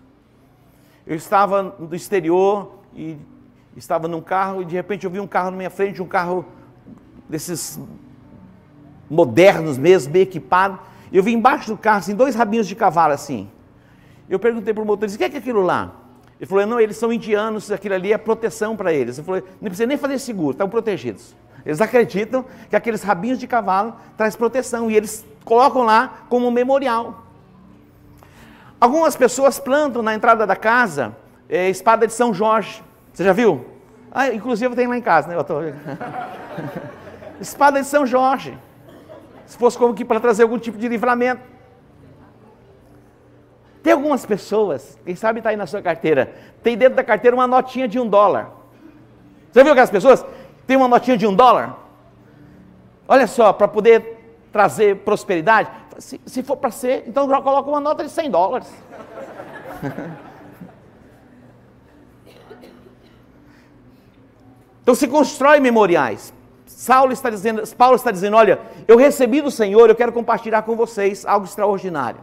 Eu 1.06 1.16
estava 1.16 1.74
no 1.78 1.94
exterior 1.94 2.72
e 2.94 3.18
estava 3.76 4.06
num 4.06 4.20
carro 4.20 4.62
e 4.62 4.64
de 4.64 4.74
repente 4.74 5.04
eu 5.04 5.10
vi 5.10 5.20
um 5.20 5.26
carro 5.26 5.50
na 5.50 5.56
minha 5.56 5.70
frente, 5.70 6.00
um 6.00 6.06
carro 6.06 6.44
desses 7.28 7.80
modernos 9.08 9.78
mesmo, 9.78 10.12
bem 10.12 10.22
equipado. 10.22 10.78
Eu 11.12 11.22
vi 11.22 11.32
embaixo 11.32 11.68
do 11.70 11.76
carro, 11.76 11.98
assim, 11.98 12.14
dois 12.14 12.34
rabinhos 12.34 12.66
de 12.66 12.74
cavalo 12.74 13.12
assim. 13.12 13.48
Eu 14.28 14.38
perguntei 14.38 14.72
para 14.72 14.82
o 14.82 14.86
motorista, 14.86 15.16
o 15.16 15.18
que 15.18 15.24
é, 15.24 15.28
que 15.28 15.36
é 15.36 15.38
aquilo 15.40 15.62
lá? 15.62 15.92
Ele 16.38 16.46
falou, 16.46 16.66
não, 16.66 16.80
eles 16.80 16.96
são 16.96 17.12
indianos, 17.12 17.70
aquilo 17.70 17.94
ali 17.94 18.12
é 18.12 18.18
proteção 18.18 18.76
para 18.76 18.92
eles. 18.92 19.18
Eu 19.18 19.24
falei, 19.24 19.42
não 19.60 19.68
precisa 19.68 19.86
nem 19.86 19.98
fazer 19.98 20.18
seguro, 20.18 20.52
estão 20.52 20.68
protegidos. 20.68 21.34
Eles 21.66 21.80
acreditam 21.80 22.44
que 22.68 22.76
aqueles 22.76 23.02
rabinhos 23.02 23.38
de 23.38 23.46
cavalo 23.46 23.94
traz 24.16 24.34
proteção 24.36 24.90
e 24.90 24.96
eles 24.96 25.26
colocam 25.44 25.82
lá 25.82 26.24
como 26.28 26.46
um 26.46 26.50
memorial. 26.50 27.26
Algumas 28.80 29.14
pessoas 29.14 29.58
plantam 29.58 30.00
na 30.00 30.14
entrada 30.14 30.46
da 30.46 30.56
casa 30.56 31.14
é, 31.48 31.68
espada 31.68 32.06
de 32.06 32.12
São 32.14 32.32
Jorge. 32.32 32.82
Você 33.12 33.24
já 33.24 33.32
viu? 33.32 33.66
Ah, 34.10 34.28
inclusive 34.28 34.74
tem 34.74 34.86
lá 34.86 34.96
em 34.96 35.02
casa, 35.02 35.28
né? 35.28 35.42
Tô... 35.42 35.60
espada 37.38 37.80
de 37.80 37.86
São 37.86 38.06
Jorge. 38.06 38.56
Se 39.50 39.58
fosse 39.58 39.76
como 39.76 39.92
que 39.92 40.04
para 40.04 40.20
trazer 40.20 40.44
algum 40.44 40.60
tipo 40.60 40.78
de 40.78 40.86
livramento. 40.86 41.42
Tem 43.82 43.92
algumas 43.92 44.24
pessoas, 44.24 44.96
quem 45.04 45.16
sabe 45.16 45.40
está 45.40 45.50
aí 45.50 45.56
na 45.56 45.66
sua 45.66 45.82
carteira, 45.82 46.32
tem 46.62 46.76
dentro 46.76 46.94
da 46.94 47.02
carteira 47.02 47.34
uma 47.34 47.48
notinha 47.48 47.88
de 47.88 47.98
um 47.98 48.06
dólar. 48.06 48.52
Você 49.50 49.64
viu 49.64 49.72
aquelas 49.72 49.90
pessoas? 49.90 50.24
Tem 50.68 50.76
uma 50.76 50.86
notinha 50.86 51.16
de 51.16 51.26
um 51.26 51.34
dólar? 51.34 51.76
Olha 53.08 53.26
só, 53.26 53.52
para 53.52 53.66
poder 53.66 54.18
trazer 54.52 54.98
prosperidade 54.98 55.68
se, 55.98 56.20
se 56.24 56.44
for 56.44 56.56
para 56.56 56.70
ser, 56.70 57.02
então 57.08 57.28
já 57.28 57.42
coloca 57.42 57.68
uma 57.68 57.80
nota 57.80 58.04
de 58.04 58.10
100 58.10 58.30
dólares. 58.30 58.72
então 64.80 64.94
se 64.94 65.08
constrói 65.08 65.58
memoriais. 65.58 66.32
Saulo 66.80 67.12
está 67.12 67.28
dizendo, 67.28 67.62
Paulo 67.76 67.94
está 67.94 68.10
dizendo, 68.10 68.38
olha, 68.38 68.58
eu 68.88 68.96
recebi 68.96 69.42
do 69.42 69.50
Senhor, 69.50 69.90
eu 69.90 69.94
quero 69.94 70.14
compartilhar 70.14 70.62
com 70.62 70.74
vocês 70.74 71.26
algo 71.26 71.44
extraordinário. 71.44 72.22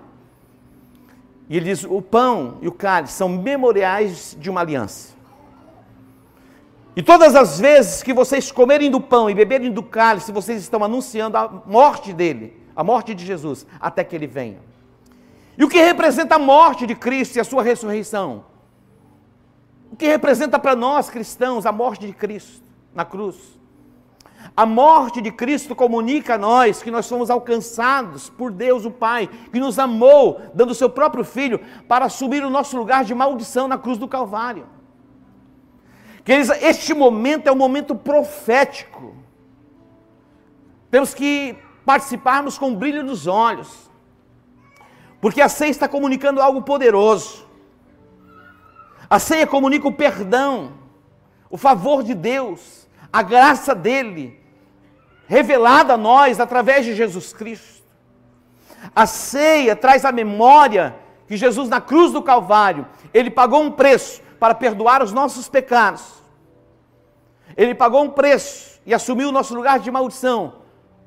E 1.47 1.55
ele 1.55 1.65
diz: 1.65 1.83
o 1.83 2.01
pão 2.01 2.57
e 2.59 2.67
o 2.67 2.71
cálice 2.71 3.13
são 3.13 3.29
memoriais 3.29 4.35
de 4.39 4.49
uma 4.49 4.61
aliança. 4.61 5.13
E 6.95 7.03
todas 7.03 7.35
as 7.35 7.59
vezes 7.59 8.01
que 8.01 8.11
vocês 8.11 8.51
comerem 8.51 8.89
do 8.89 8.99
pão 8.99 9.29
e 9.29 9.35
beberem 9.35 9.71
do 9.71 9.83
cálice, 9.83 10.31
vocês 10.31 10.63
estão 10.63 10.83
anunciando 10.83 11.37
a 11.37 11.61
morte 11.67 12.11
dele 12.11 12.59
a 12.75 12.83
morte 12.83 13.13
de 13.13 13.23
Jesus, 13.23 13.63
até 13.79 14.03
que 14.03 14.15
ele 14.15 14.25
venha. 14.25 14.57
E 15.55 15.63
o 15.63 15.69
que 15.69 15.77
representa 15.77 16.33
a 16.33 16.39
morte 16.39 16.87
de 16.87 16.95
Cristo 16.95 17.35
e 17.35 17.39
a 17.39 17.43
sua 17.43 17.61
ressurreição? 17.61 18.43
O 19.91 19.95
que 19.95 20.07
representa 20.07 20.57
para 20.57 20.75
nós 20.75 21.11
cristãos 21.11 21.67
a 21.67 21.71
morte 21.71 22.07
de 22.07 22.13
Cristo 22.13 22.63
na 22.95 23.05
cruz? 23.05 23.56
A 24.55 24.65
morte 24.65 25.21
de 25.21 25.31
Cristo 25.31 25.75
comunica 25.75 26.35
a 26.35 26.37
nós 26.37 26.81
que 26.81 26.91
nós 26.91 27.05
somos 27.05 27.29
alcançados 27.29 28.29
por 28.29 28.51
Deus 28.51 28.85
o 28.85 28.91
Pai, 28.91 29.29
que 29.51 29.59
nos 29.59 29.77
amou, 29.77 30.41
dando 30.53 30.71
o 30.71 30.75
seu 30.75 30.89
próprio 30.89 31.23
Filho 31.23 31.59
para 31.87 32.05
assumir 32.05 32.43
o 32.43 32.49
nosso 32.49 32.77
lugar 32.77 33.03
de 33.03 33.13
maldição 33.13 33.67
na 33.67 33.77
cruz 33.77 33.97
do 33.97 34.07
Calvário. 34.07 34.67
Queridos, 36.23 36.49
este 36.61 36.93
momento 36.93 37.47
é 37.47 37.51
um 37.51 37.55
momento 37.55 37.95
profético. 37.95 39.15
Temos 40.89 41.13
que 41.13 41.57
participarmos 41.85 42.57
com 42.57 42.75
brilho 42.75 43.03
nos 43.03 43.27
olhos, 43.27 43.89
porque 45.21 45.41
a 45.41 45.49
ceia 45.49 45.69
está 45.69 45.87
comunicando 45.87 46.41
algo 46.41 46.61
poderoso. 46.61 47.47
A 49.09 49.19
ceia 49.19 49.47
comunica 49.47 49.87
o 49.87 49.93
perdão, 49.93 50.73
o 51.49 51.57
favor 51.57 52.03
de 52.03 52.13
Deus, 52.13 52.86
a 53.17 53.23
graça 53.23 53.73
dele, 53.73 54.39
revelada 55.25 55.95
a 55.95 55.97
nós 55.97 56.39
através 56.39 56.85
de 56.85 56.93
Jesus 56.93 57.33
Cristo. 57.33 57.81
A 58.95 59.07
ceia 59.07 59.75
traz 59.75 60.05
a 60.05 60.11
memória 60.11 60.95
que 61.27 61.35
Jesus, 61.35 61.67
na 61.67 61.81
cruz 61.81 62.11
do 62.11 62.21
Calvário, 62.21 62.85
ele 63.11 63.31
pagou 63.31 63.63
um 63.63 63.71
preço 63.71 64.21
para 64.39 64.53
perdoar 64.53 65.01
os 65.01 65.11
nossos 65.11 65.49
pecados. 65.49 66.21
Ele 67.55 67.73
pagou 67.73 68.03
um 68.03 68.09
preço 68.11 68.79
e 68.85 68.93
assumiu 68.93 69.29
o 69.29 69.31
nosso 69.31 69.55
lugar 69.55 69.79
de 69.79 69.89
maldição 69.89 70.57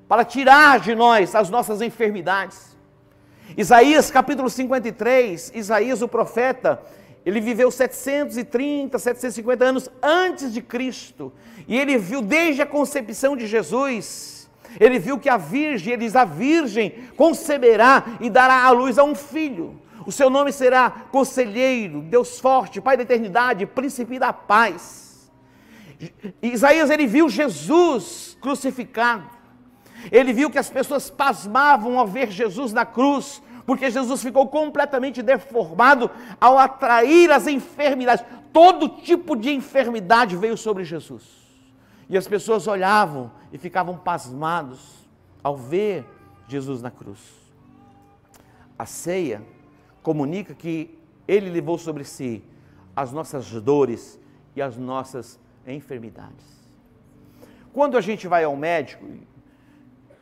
para 0.08 0.24
tirar 0.24 0.80
de 0.80 0.96
nós 0.96 1.32
as 1.36 1.48
nossas 1.48 1.80
enfermidades. 1.80 2.76
Isaías 3.56 4.10
capítulo 4.10 4.50
53, 4.50 5.52
Isaías 5.54 6.02
o 6.02 6.08
profeta, 6.08 6.82
ele 7.24 7.40
viveu 7.40 7.70
730, 7.70 8.98
750 8.98 9.64
anos 9.64 9.90
antes 10.02 10.52
de 10.52 10.62
Cristo, 10.62 11.32
e 11.68 11.78
ele 11.78 11.98
viu 11.98 12.22
desde 12.22 12.62
a 12.62 12.66
concepção 12.66 13.36
de 13.36 13.46
Jesus, 13.46 14.50
ele 14.78 14.98
viu 14.98 15.18
que 15.18 15.28
a 15.28 15.36
virgem, 15.36 15.92
ele 15.92 16.04
diz, 16.04 16.16
a 16.16 16.24
virgem 16.24 17.08
conceberá 17.16 18.04
e 18.20 18.30
dará 18.30 18.64
à 18.64 18.70
luz 18.70 18.98
a 18.98 19.04
um 19.04 19.14
filho, 19.14 19.80
O 20.06 20.12
seu 20.12 20.30
nome 20.30 20.52
será 20.52 20.90
Conselheiro, 20.90 22.00
Deus 22.00 22.40
Forte, 22.40 22.80
Pai 22.80 22.96
da 22.96 23.02
Eternidade, 23.02 23.66
Príncipe 23.66 24.18
da 24.18 24.32
Paz. 24.32 25.30
Isaías 26.42 26.90
ele 26.90 27.06
viu 27.06 27.28
Jesus 27.28 28.36
crucificado. 28.40 29.28
Ele 30.10 30.32
viu 30.32 30.50
que 30.50 30.58
as 30.58 30.70
pessoas 30.70 31.10
pasmavam 31.10 31.98
ao 31.98 32.06
ver 32.06 32.30
Jesus 32.30 32.72
na 32.72 32.86
cruz, 32.86 33.42
porque 33.70 33.88
Jesus 33.88 34.20
ficou 34.20 34.48
completamente 34.48 35.22
deformado 35.22 36.10
ao 36.40 36.58
atrair 36.58 37.30
as 37.30 37.46
enfermidades. 37.46 38.24
Todo 38.52 38.88
tipo 38.88 39.36
de 39.36 39.52
enfermidade 39.52 40.34
veio 40.34 40.56
sobre 40.56 40.82
Jesus. 40.82 41.22
E 42.08 42.18
as 42.18 42.26
pessoas 42.26 42.66
olhavam 42.66 43.30
e 43.52 43.58
ficavam 43.58 43.96
pasmados 43.96 45.06
ao 45.40 45.56
ver 45.56 46.04
Jesus 46.48 46.82
na 46.82 46.90
cruz. 46.90 47.20
A 48.76 48.86
ceia 48.86 49.40
comunica 50.02 50.52
que 50.52 50.98
ele 51.28 51.48
levou 51.48 51.78
sobre 51.78 52.02
si 52.02 52.42
as 52.96 53.12
nossas 53.12 53.52
dores 53.52 54.18
e 54.56 54.60
as 54.60 54.76
nossas 54.76 55.38
enfermidades. 55.64 56.44
Quando 57.72 57.96
a 57.96 58.00
gente 58.00 58.26
vai 58.26 58.42
ao 58.42 58.56
médico, 58.56 59.06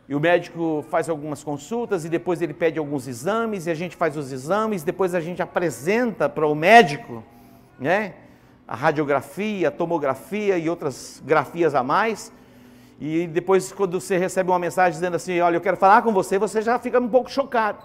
e 0.08 0.14
o 0.14 0.20
médico 0.20 0.82
faz 0.88 1.08
algumas 1.08 1.44
consultas 1.44 2.04
e 2.04 2.08
depois 2.08 2.40
ele 2.40 2.54
pede 2.54 2.78
alguns 2.78 3.06
exames 3.06 3.66
e 3.66 3.70
a 3.70 3.74
gente 3.74 3.94
faz 3.94 4.16
os 4.16 4.32
exames, 4.32 4.82
depois 4.82 5.14
a 5.14 5.20
gente 5.20 5.42
apresenta 5.42 6.30
para 6.30 6.46
o 6.46 6.54
médico, 6.54 7.22
né? 7.78 8.14
A 8.66 8.74
radiografia, 8.74 9.68
a 9.68 9.70
tomografia 9.70 10.56
e 10.56 10.68
outras 10.70 11.22
grafias 11.24 11.74
a 11.74 11.82
mais. 11.82 12.32
E 12.98 13.26
depois 13.26 13.70
quando 13.70 14.00
você 14.00 14.16
recebe 14.16 14.50
uma 14.50 14.58
mensagem 14.58 14.92
dizendo 14.92 15.16
assim, 15.16 15.38
olha, 15.40 15.56
eu 15.56 15.60
quero 15.60 15.76
falar 15.76 16.00
com 16.00 16.12
você, 16.12 16.38
você 16.38 16.62
já 16.62 16.78
fica 16.78 16.98
um 16.98 17.08
pouco 17.08 17.30
chocado. 17.30 17.84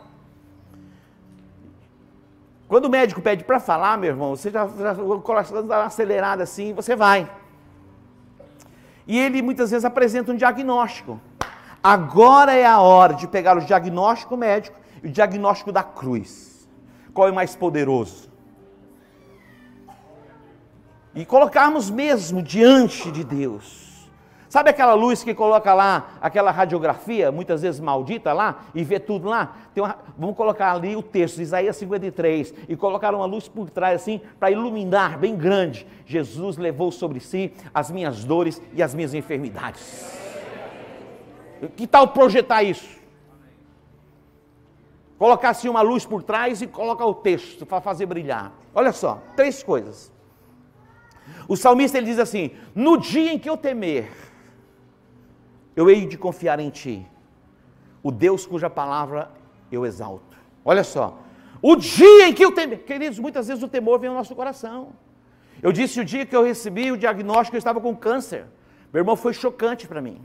Quando 2.70 2.86
o 2.86 2.90
médico 2.90 3.22
pede 3.22 3.44
para 3.44 3.60
falar, 3.60 3.98
meu 3.98 4.10
irmão, 4.10 4.36
você 4.36 4.50
já, 4.50 4.66
já 4.68 4.94
o 4.94 5.22
coração 5.22 5.60
está 5.60 5.84
acelerado 5.84 6.40
assim, 6.40 6.74
você 6.74 6.96
vai. 6.96 7.30
E 9.06 9.20
ele 9.20 9.42
muitas 9.42 9.72
vezes 9.72 9.84
apresenta 9.84 10.32
um 10.32 10.36
diagnóstico. 10.36 11.20
Agora 11.84 12.54
é 12.54 12.66
a 12.66 12.80
hora 12.80 13.14
de 13.14 13.28
pegar 13.28 13.58
o 13.58 13.62
diagnóstico 13.62 14.38
médico 14.38 14.80
e 15.04 15.08
o 15.08 15.12
diagnóstico 15.12 15.72
da 15.72 15.84
cruz. 15.84 16.68
Qual 17.14 17.28
é 17.28 17.32
mais 17.32 17.56
poderoso? 17.56 18.32
E 21.14 21.26
colocarmos 21.26 21.90
mesmo 21.90 22.42
diante 22.42 23.12
de 23.12 23.24
Deus 23.24 23.84
Sabe 24.54 24.70
aquela 24.70 24.94
luz 24.94 25.24
que 25.24 25.34
coloca 25.34 25.74
lá, 25.74 26.12
aquela 26.22 26.52
radiografia, 26.52 27.32
muitas 27.32 27.64
vezes 27.64 27.80
maldita 27.80 28.32
lá, 28.34 28.66
e 28.76 28.84
vê 28.84 29.00
tudo 29.00 29.28
lá? 29.28 29.56
Uma, 29.76 29.98
vamos 30.16 30.38
colocar 30.38 30.74
ali 30.74 30.96
o 30.96 31.02
texto, 31.02 31.42
Isaías 31.42 31.76
53, 31.78 32.54
e 32.70 32.76
colocar 32.76 33.16
uma 33.16 33.26
luz 33.26 33.48
por 33.48 33.72
trás 33.72 34.00
assim, 34.00 34.22
para 34.40 34.52
iluminar 34.52 35.18
bem 35.18 35.36
grande. 35.36 35.88
Jesus 36.06 36.56
levou 36.56 36.92
sobre 36.92 37.20
si 37.20 37.52
as 37.74 37.90
minhas 37.90 38.24
dores 38.24 38.62
e 38.76 38.84
as 38.84 38.94
minhas 38.94 39.16
enfermidades. 39.16 40.23
Que 41.70 41.88
tal 41.88 42.08
projetar 42.10 42.64
isso? 42.64 43.02
Colocar 45.18 45.50
assim 45.50 45.70
uma 45.70 45.82
luz 45.82 46.06
por 46.06 46.24
trás 46.24 46.62
e 46.62 46.68
colocar 46.68 47.06
o 47.06 47.14
texto 47.14 47.66
para 47.66 47.80
fazer 47.80 48.06
brilhar. 48.06 48.52
Olha 48.74 48.92
só, 48.92 49.22
três 49.36 49.64
coisas. 49.64 50.12
O 51.48 51.56
salmista 51.56 51.98
ele 51.98 52.08
diz 52.08 52.20
assim: 52.20 52.52
No 52.76 52.98
dia 52.98 53.32
em 53.32 53.40
que 53.40 53.50
eu 53.50 53.56
temer, 53.56 54.12
eu 55.76 55.90
hei 55.90 56.06
de 56.06 56.18
confiar 56.18 56.60
em 56.60 56.70
Ti, 56.70 57.06
o 58.02 58.12
Deus 58.12 58.46
cuja 58.46 58.70
palavra 58.70 59.32
eu 59.72 59.86
exalto. 59.86 60.38
Olha 60.66 60.84
só, 60.84 61.20
o 61.62 61.76
dia 61.76 62.28
em 62.28 62.34
que 62.34 62.44
eu 62.44 62.52
temer, 62.52 62.84
queridos, 62.84 63.20
muitas 63.20 63.48
vezes 63.48 63.64
o 63.64 63.68
temor 63.68 64.00
vem 64.00 64.10
ao 64.10 64.16
nosso 64.16 64.36
coração. 64.36 64.94
Eu 65.62 65.72
disse 65.72 66.00
o 66.00 66.06
dia 66.06 66.26
que 66.26 66.36
eu 66.36 66.44
recebi 66.44 66.92
o 66.92 66.98
diagnóstico, 66.98 67.56
eu 67.56 67.60
estava 67.60 67.80
com 67.80 67.96
câncer. 67.96 68.46
Meu 68.92 69.00
irmão, 69.00 69.16
foi 69.16 69.34
chocante 69.34 69.88
para 69.88 70.02
mim. 70.02 70.22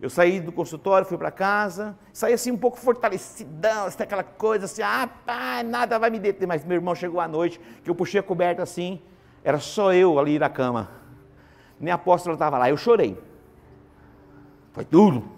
Eu 0.00 0.08
saí 0.08 0.40
do 0.40 0.52
consultório, 0.52 1.06
fui 1.06 1.18
para 1.18 1.30
casa, 1.30 1.98
saí 2.12 2.32
assim 2.32 2.52
um 2.52 2.56
pouco 2.56 2.78
fortalecidão, 2.78 3.86
assim, 3.86 4.00
aquela 4.02 4.22
coisa 4.22 4.66
assim, 4.66 4.80
ah, 4.80 5.08
pá, 5.26 5.62
nada 5.64 5.98
vai 5.98 6.08
me 6.08 6.20
deter. 6.20 6.46
Mas 6.46 6.64
meu 6.64 6.76
irmão 6.76 6.94
chegou 6.94 7.20
à 7.20 7.26
noite, 7.26 7.60
que 7.82 7.90
eu 7.90 7.94
puxei 7.94 8.20
a 8.20 8.22
coberta 8.22 8.62
assim, 8.62 9.02
era 9.42 9.58
só 9.58 9.92
eu 9.92 10.18
ali 10.18 10.38
na 10.38 10.48
cama. 10.48 10.88
Nem 11.80 11.90
a 11.90 11.96
apóstola 11.96 12.34
estava 12.34 12.58
lá, 12.58 12.70
eu 12.70 12.76
chorei. 12.76 13.18
Foi 14.72 14.84
duro. 14.84 15.32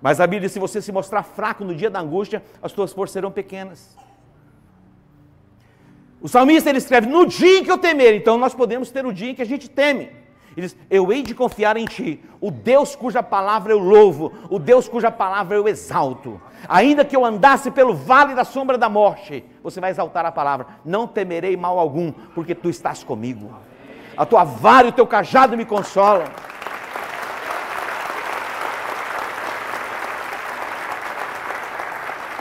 Mas 0.00 0.18
a 0.18 0.26
Bíblia 0.26 0.42
diz: 0.42 0.52
se 0.52 0.58
você 0.58 0.80
se 0.80 0.90
mostrar 0.90 1.22
fraco 1.22 1.64
no 1.64 1.74
dia 1.74 1.90
da 1.90 2.00
angústia, 2.00 2.42
as 2.62 2.72
tuas 2.72 2.92
forças 2.92 3.12
serão 3.12 3.30
pequenas. 3.30 3.96
O 6.18 6.28
salmista 6.28 6.70
ele 6.70 6.78
escreve: 6.78 7.06
No 7.06 7.26
dia 7.26 7.58
em 7.58 7.64
que 7.64 7.70
eu 7.70 7.76
temer, 7.76 8.14
então 8.14 8.38
nós 8.38 8.54
podemos 8.54 8.90
ter 8.90 9.04
o 9.04 9.12
dia 9.12 9.30
em 9.30 9.34
que 9.34 9.42
a 9.42 9.46
gente 9.46 9.68
teme. 9.68 10.10
Ele 10.56 10.66
diz: 10.66 10.76
Eu 10.88 11.12
hei 11.12 11.22
de 11.22 11.34
confiar 11.34 11.76
em 11.76 11.84
ti, 11.84 12.22
o 12.40 12.50
Deus 12.50 12.96
cuja 12.96 13.22
palavra 13.22 13.72
eu 13.72 13.78
louvo, 13.78 14.32
o 14.48 14.58
Deus 14.58 14.88
cuja 14.88 15.10
palavra 15.10 15.56
eu 15.56 15.68
exalto. 15.68 16.40
Ainda 16.68 17.04
que 17.04 17.14
eu 17.14 17.24
andasse 17.24 17.70
pelo 17.70 17.94
vale 17.94 18.34
da 18.34 18.44
sombra 18.44 18.78
da 18.78 18.88
morte, 18.88 19.44
você 19.62 19.80
vai 19.80 19.90
exaltar 19.90 20.24
a 20.24 20.32
palavra: 20.32 20.66
Não 20.84 21.06
temerei 21.06 21.56
mal 21.56 21.78
algum, 21.78 22.10
porque 22.34 22.54
tu 22.54 22.70
estás 22.70 23.04
comigo. 23.04 23.54
A 24.16 24.24
tua 24.24 24.44
vara 24.44 24.86
e 24.86 24.90
o 24.90 24.94
teu 24.94 25.06
cajado 25.06 25.56
me 25.56 25.66
consolam. 25.66 26.26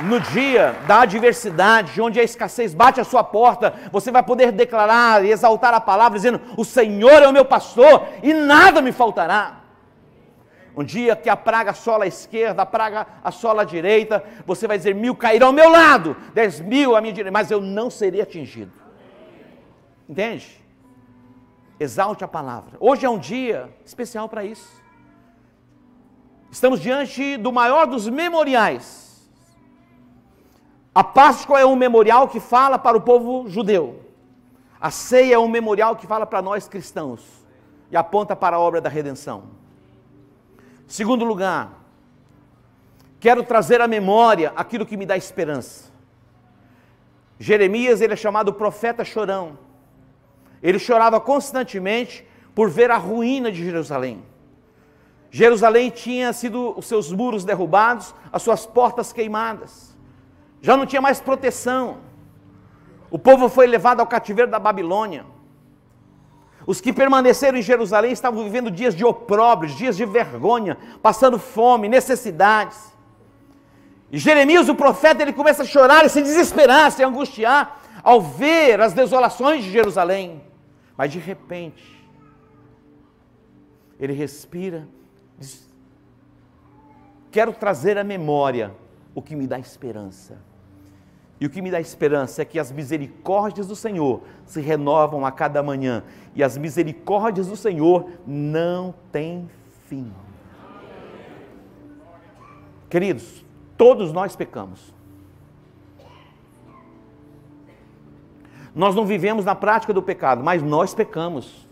No 0.06 0.20
dia 0.20 0.76
da 0.88 1.02
adversidade, 1.02 2.00
onde 2.00 2.20
a 2.20 2.24
escassez 2.24 2.74
bate 2.74 3.02
a 3.02 3.04
sua 3.04 3.24
porta, 3.24 3.74
você 3.92 4.12
vai 4.12 4.24
poder 4.24 4.52
declarar 4.52 5.26
e 5.26 5.32
exaltar 5.32 5.74
a 5.74 5.82
palavra, 5.82 6.18
dizendo: 6.18 6.40
O 6.56 6.64
Senhor 6.64 7.22
é 7.22 7.28
o 7.28 7.34
meu 7.34 7.44
pastor 7.44 8.08
e 8.22 8.34
nada 8.34 8.82
me 8.82 8.92
faltará. 8.92 9.62
Um 10.78 10.84
dia 10.84 11.16
que 11.16 11.30
a 11.30 11.38
praga 11.38 11.72
assola 11.72 12.04
a 12.04 12.08
esquerda, 12.08 12.62
a 12.62 12.66
praga 12.66 13.08
assola 13.24 13.62
a 13.62 13.66
direita, 13.66 14.24
você 14.46 14.68
vai 14.68 14.78
dizer: 14.78 14.94
mil 14.94 15.16
cairão 15.16 15.48
ao 15.48 15.54
meu 15.54 15.70
lado, 15.70 16.16
dez 16.34 16.60
mil 16.60 16.96
à 16.96 17.02
minha 17.02 17.14
direita, 17.14 17.32
mas 17.32 17.50
eu 17.50 17.62
não 17.62 17.90
serei 17.90 18.22
atingido. 18.22 18.72
Entende? 20.08 20.64
Exalte 21.80 22.24
a 22.24 22.28
palavra. 22.28 22.78
Hoje 22.80 23.06
é 23.06 23.10
um 23.10 23.18
dia 23.18 23.70
especial 23.86 24.30
para 24.30 24.44
isso. 24.46 24.84
Estamos 26.52 26.80
diante 26.80 27.36
do 27.36 27.52
maior 27.52 27.86
dos 27.86 28.08
memoriais 28.08 29.05
a 30.96 31.04
Páscoa 31.04 31.60
é 31.60 31.66
um 31.66 31.76
memorial 31.76 32.30
que 32.30 32.40
fala 32.40 32.80
para 32.80 32.96
o 32.96 33.02
povo 33.02 33.50
judeu. 33.50 34.00
A 34.80 34.90
ceia 34.90 35.36
é 35.36 35.38
um 35.38 35.50
memorial 35.50 35.98
que 35.98 36.08
fala 36.08 36.26
para 36.26 36.42
nós 36.42 36.70
cristãos 36.70 37.22
e 37.92 37.98
aponta 37.98 38.34
para 38.34 38.56
a 38.56 38.60
obra 38.60 38.80
da 38.80 38.88
redenção. 38.88 39.44
Segundo 40.88 41.26
lugar, 41.26 41.84
quero 43.20 43.44
trazer 43.44 43.82
à 43.82 43.90
memória 43.90 44.54
aquilo 44.56 44.86
que 44.86 44.96
me 44.96 45.06
dá 45.06 45.18
esperança. 45.18 45.92
Jeremias, 47.38 48.00
ele 48.00 48.14
é 48.14 48.16
chamado 48.16 48.54
profeta 48.54 49.04
chorão. 49.04 49.60
Ele 50.64 50.80
chorava 50.80 51.20
constantemente 51.20 52.26
por 52.54 52.70
ver 52.70 52.90
a 52.90 52.96
ruína 52.96 53.52
de 53.52 53.62
Jerusalém. 53.66 54.24
Jerusalém 55.30 55.90
tinha 55.90 56.32
sido 56.32 56.74
os 56.78 56.86
seus 56.86 57.12
muros 57.12 57.44
derrubados, 57.44 58.16
as 58.32 58.42
suas 58.42 58.66
portas 58.66 59.12
queimadas 59.12 59.95
já 60.66 60.76
não 60.76 60.88
tinha 60.88 61.00
mais 61.00 61.22
proteção. 61.22 61.98
O 63.12 63.20
povo 63.20 63.48
foi 63.48 63.68
levado 63.68 64.00
ao 64.00 64.08
cativeiro 64.08 64.50
da 64.50 64.58
Babilônia. 64.58 65.24
Os 66.66 66.82
que 66.82 66.92
permaneceram 66.92 67.60
em 67.60 67.62
Jerusalém 67.62 68.12
estavam 68.12 68.44
vivendo 68.44 68.72
dias 68.72 68.96
de 68.96 69.06
opróbrios, 69.06 69.76
dias 69.78 69.96
de 69.96 70.04
vergonha, 70.06 70.76
passando 71.04 71.38
fome, 71.38 71.88
necessidades. 71.88 72.80
E 74.12 74.18
Jeremias, 74.18 74.68
o 74.68 74.74
profeta, 74.74 75.22
ele 75.22 75.34
começa 75.34 75.62
a 75.62 75.68
chorar 75.68 76.04
e 76.04 76.10
se 76.10 76.20
desesperar, 76.24 76.92
se 76.92 77.04
angustiar 77.04 77.80
ao 78.04 78.20
ver 78.20 78.82
as 78.82 78.92
desolações 78.92 79.64
de 79.64 79.70
Jerusalém. 79.70 80.42
Mas 80.98 81.12
de 81.12 81.20
repente, 81.20 82.04
ele 84.00 84.14
respira, 84.14 84.88
diz: 85.38 85.70
Quero 87.30 87.54
trazer 87.54 88.00
à 88.00 88.04
memória 88.04 88.74
o 89.14 89.22
que 89.22 89.36
me 89.36 89.46
dá 89.46 89.60
esperança. 89.60 90.55
E 91.40 91.46
o 91.46 91.50
que 91.50 91.62
me 91.62 91.70
dá 91.70 91.80
esperança 91.82 92.42
é 92.42 92.46
que 92.46 92.58
as 92.58 92.72
misericórdias 92.72 93.68
do 93.68 93.76
Senhor 93.76 94.22
se 94.46 94.62
renovam 94.62 95.26
a 95.26 95.32
cada 95.32 95.62
manhã. 95.62 96.04
E 96.34 96.44
as 96.44 96.58
misericórdias 96.58 97.48
do 97.48 97.58
Senhor 97.58 98.10
não 98.26 98.94
têm 99.12 99.50
fim. 99.88 100.12
Queridos, 102.90 103.44
todos 103.78 104.14
nós 104.14 104.36
pecamos. 104.36 104.94
Nós 108.74 108.96
não 108.96 109.06
vivemos 109.06 109.44
na 109.44 109.56
prática 109.56 109.94
do 109.94 110.02
pecado, 110.02 110.44
mas 110.44 110.62
nós 110.62 110.94
pecamos. 110.94 111.65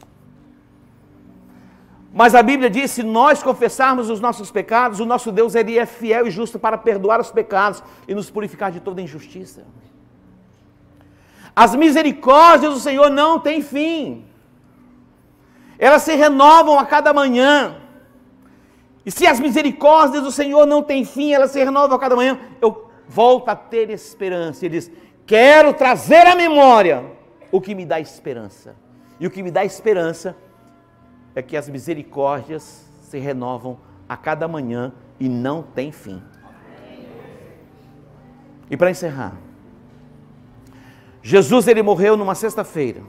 Mas 2.14 2.36
a 2.36 2.44
Bíblia 2.44 2.70
diz: 2.70 2.92
se 2.92 3.02
nós 3.02 3.42
confessarmos 3.42 4.10
os 4.10 4.20
nossos 4.20 4.52
pecados, 4.52 5.00
o 5.00 5.06
nosso 5.06 5.32
Deus 5.32 5.56
ele 5.56 5.80
é 5.80 5.86
fiel 5.86 6.28
e 6.28 6.32
justo 6.32 6.60
para 6.60 6.78
perdoar 6.78 7.20
os 7.20 7.32
pecados 7.32 7.84
e 8.08 8.14
nos 8.14 8.30
purificar 8.30 8.72
de 8.72 8.80
toda 8.80 9.02
injustiça. 9.02 9.64
As 11.56 11.76
misericórdias 11.76 12.74
do 12.74 12.80
Senhor 12.80 13.10
não 13.10 13.40
têm 13.40 13.62
fim, 13.62 14.26
elas 15.80 16.04
se 16.04 16.14
renovam 16.14 16.78
a 16.78 16.86
cada 16.86 17.12
manhã. 17.14 17.78
E 19.06 19.12
se 19.12 19.28
as 19.28 19.40
misericórdias 19.40 20.24
do 20.24 20.32
Senhor 20.32 20.66
não 20.66 20.82
têm 20.82 21.04
fim, 21.04 21.34
elas 21.34 21.52
se 21.52 21.62
renovam 21.64 21.98
a 21.98 22.00
cada 22.00 22.16
manhã, 22.16 22.40
eu 22.62 22.90
volto 23.08 23.50
a 23.50 23.56
ter 23.56 23.90
esperança. 23.90 24.66
Ele 24.66 24.78
diz: 24.78 24.92
quero 25.26 25.74
trazer 25.74 26.28
à 26.28 26.36
memória 26.36 27.04
o 27.52 27.60
que 27.60 27.74
me 27.74 27.86
dá 27.86 28.00
esperança. 28.00 28.76
E 29.20 29.26
o 29.26 29.32
que 29.32 29.44
me 29.44 29.52
dá 29.52 29.66
esperança 29.66 30.30
é 30.30 30.53
que 31.42 31.58
as 31.58 31.68
misericórdias 31.68 32.86
se 33.02 33.18
renovam 33.18 33.78
a 34.08 34.16
cada 34.16 34.48
manhã 34.48 34.94
e 35.20 35.28
não 35.28 35.64
tem 35.64 35.92
fim. 35.92 36.22
E 38.70 38.78
para 38.78 38.92
encerrar, 38.92 39.36
Jesus 41.22 41.68
ele 41.68 41.82
morreu 41.82 42.16
numa 42.18 42.36
sexta-feira. 42.36 43.02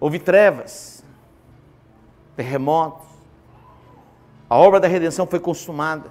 Houve 0.00 0.18
trevas, 0.18 1.04
terremotos. 2.36 3.06
A 4.48 4.56
obra 4.56 4.78
da 4.78 4.86
redenção 4.88 5.26
foi 5.26 5.40
consumada. 5.40 6.10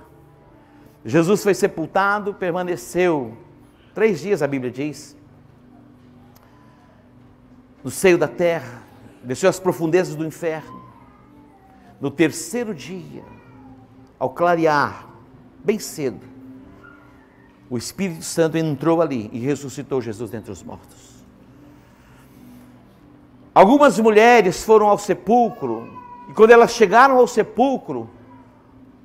Jesus 1.06 1.42
foi 1.42 1.54
sepultado, 1.54 2.34
permaneceu 2.34 3.38
três 3.96 4.20
dias, 4.20 4.44
a 4.44 4.48
Bíblia 4.48 4.70
diz, 4.70 5.17
no 7.88 7.92
seio 7.92 8.18
da 8.18 8.28
terra, 8.28 8.84
desceu 9.24 9.50
às 9.50 9.62
profundezas 9.62 10.14
do 10.14 10.26
inferno. 10.26 10.84
No 12.02 12.12
terceiro 12.12 12.76
dia, 12.76 13.24
ao 14.20 14.32
clarear, 14.32 15.08
bem 15.64 15.80
cedo, 15.80 16.20
o 17.70 17.78
Espírito 17.78 18.26
Santo 18.26 18.58
entrou 18.58 19.02
ali 19.02 19.30
e 19.32 19.40
ressuscitou 19.40 20.02
Jesus 20.02 20.30
dentre 20.30 20.52
os 20.52 20.62
mortos. 20.62 21.24
Algumas 23.56 23.98
mulheres 23.98 24.66
foram 24.66 24.90
ao 24.90 24.98
sepulcro, 24.98 25.90
e 26.28 26.34
quando 26.34 26.52
elas 26.52 26.72
chegaram 26.72 27.18
ao 27.18 27.26
sepulcro, 27.26 28.10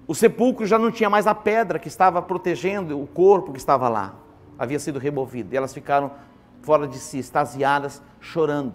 o 0.09 0.15
sepulcro 0.15 0.67
já 0.67 0.77
não 0.77 0.91
tinha 0.91 1.09
mais 1.09 1.29
a 1.29 1.37
pedra 1.37 1.79
que 1.79 1.87
estava 1.87 2.21
protegendo 2.21 3.01
o 3.01 3.07
corpo 3.07 3.53
que 3.53 3.61
estava 3.61 3.89
lá, 3.89 4.17
havia 4.59 4.81
sido 4.81 4.99
removido, 4.99 5.55
e 5.55 5.57
elas 5.57 5.73
ficaram 5.73 6.11
fora 6.63 6.87
de 6.87 6.99
si, 6.99 7.19
extasiadas, 7.19 8.01
chorando. 8.21 8.75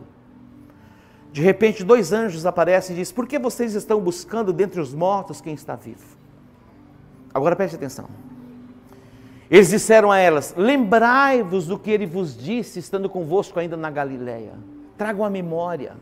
De 1.32 1.42
repente, 1.42 1.84
dois 1.84 2.14
anjos 2.14 2.46
aparecem 2.46 2.96
e 2.96 3.00
dizem: 3.00 3.16
Por 3.16 3.28
que 3.28 3.40
vocês 3.40 3.74
estão 3.74 4.00
buscando 4.00 4.54
dentre 4.54 4.80
os 4.80 4.94
mortos 4.94 5.42
quem 5.42 5.54
está 5.54 5.76
vivo? 5.76 6.18
Agora 7.34 7.56
preste 7.56 7.76
atenção. 7.76 8.08
Eles 9.50 9.70
disseram 9.70 10.12
a 10.12 10.18
elas: 10.18 10.54
Lembrai-vos 10.58 11.68
do 11.68 11.78
que 11.78 11.92
ele 11.92 12.06
vos 12.06 12.38
disse, 12.38 12.80
estando 12.80 13.10
convosco 13.10 13.60
ainda 13.60 13.78
na 13.78 13.90
Galileia. 13.90 14.54
Tragam 14.98 15.24
a 15.24 15.30
memória. 15.30 15.96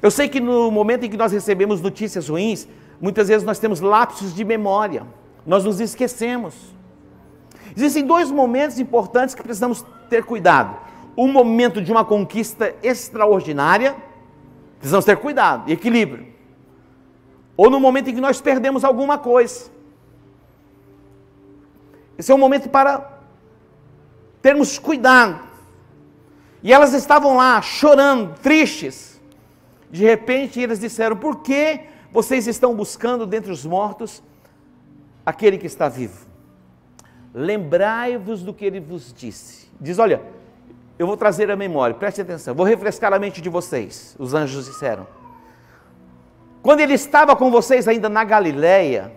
Eu 0.00 0.10
sei 0.10 0.28
que 0.28 0.40
no 0.40 0.70
momento 0.70 1.04
em 1.04 1.10
que 1.10 1.16
nós 1.16 1.32
recebemos 1.32 1.80
notícias 1.80 2.28
ruins, 2.28 2.66
muitas 3.00 3.28
vezes 3.28 3.44
nós 3.44 3.58
temos 3.58 3.80
lapsos 3.80 4.34
de 4.34 4.44
memória, 4.44 5.04
nós 5.44 5.64
nos 5.64 5.80
esquecemos. 5.80 6.54
Existem 7.76 8.04
dois 8.04 8.30
momentos 8.30 8.78
importantes 8.78 9.34
que 9.34 9.42
precisamos 9.42 9.84
ter 10.08 10.24
cuidado. 10.24 10.76
Um 11.16 11.30
momento 11.30 11.80
de 11.80 11.90
uma 11.90 12.04
conquista 12.04 12.74
extraordinária, 12.82 13.96
precisamos 14.78 15.04
ter 15.04 15.16
cuidado 15.16 15.70
equilíbrio. 15.70 16.26
Ou 17.56 17.70
no 17.70 17.80
momento 17.80 18.10
em 18.10 18.14
que 18.14 18.20
nós 18.20 18.40
perdemos 18.40 18.84
alguma 18.84 19.18
coisa. 19.18 19.70
Esse 22.18 22.30
é 22.30 22.34
um 22.34 22.38
momento 22.38 22.68
para 22.68 23.20
termos 24.40 24.78
cuidado. 24.78 25.40
E 26.62 26.72
elas 26.72 26.92
estavam 26.92 27.36
lá 27.36 27.60
chorando, 27.60 28.38
tristes. 28.40 29.20
De 29.90 30.04
repente 30.04 30.60
eles 30.60 30.78
disseram: 30.78 31.16
Por 31.16 31.42
que 31.42 31.80
vocês 32.10 32.46
estão 32.46 32.74
buscando 32.74 33.26
dentre 33.26 33.50
os 33.50 33.64
mortos 33.64 34.22
aquele 35.24 35.58
que 35.58 35.66
está 35.66 35.88
vivo? 35.88 36.31
Lembrai-vos 37.34 38.42
do 38.42 38.52
que 38.52 38.64
ele 38.64 38.80
vos 38.80 39.12
disse. 39.12 39.68
Diz: 39.80 39.98
Olha, 39.98 40.22
eu 40.98 41.06
vou 41.06 41.16
trazer 41.16 41.50
a 41.50 41.56
memória, 41.56 41.94
preste 41.94 42.20
atenção, 42.20 42.54
vou 42.54 42.66
refrescar 42.66 43.12
a 43.12 43.18
mente 43.18 43.40
de 43.40 43.48
vocês. 43.48 44.14
Os 44.18 44.34
anjos 44.34 44.66
disseram. 44.66 45.06
Quando 46.62 46.80
ele 46.80 46.94
estava 46.94 47.34
com 47.34 47.50
vocês 47.50 47.88
ainda 47.88 48.08
na 48.08 48.22
Galileia, 48.22 49.12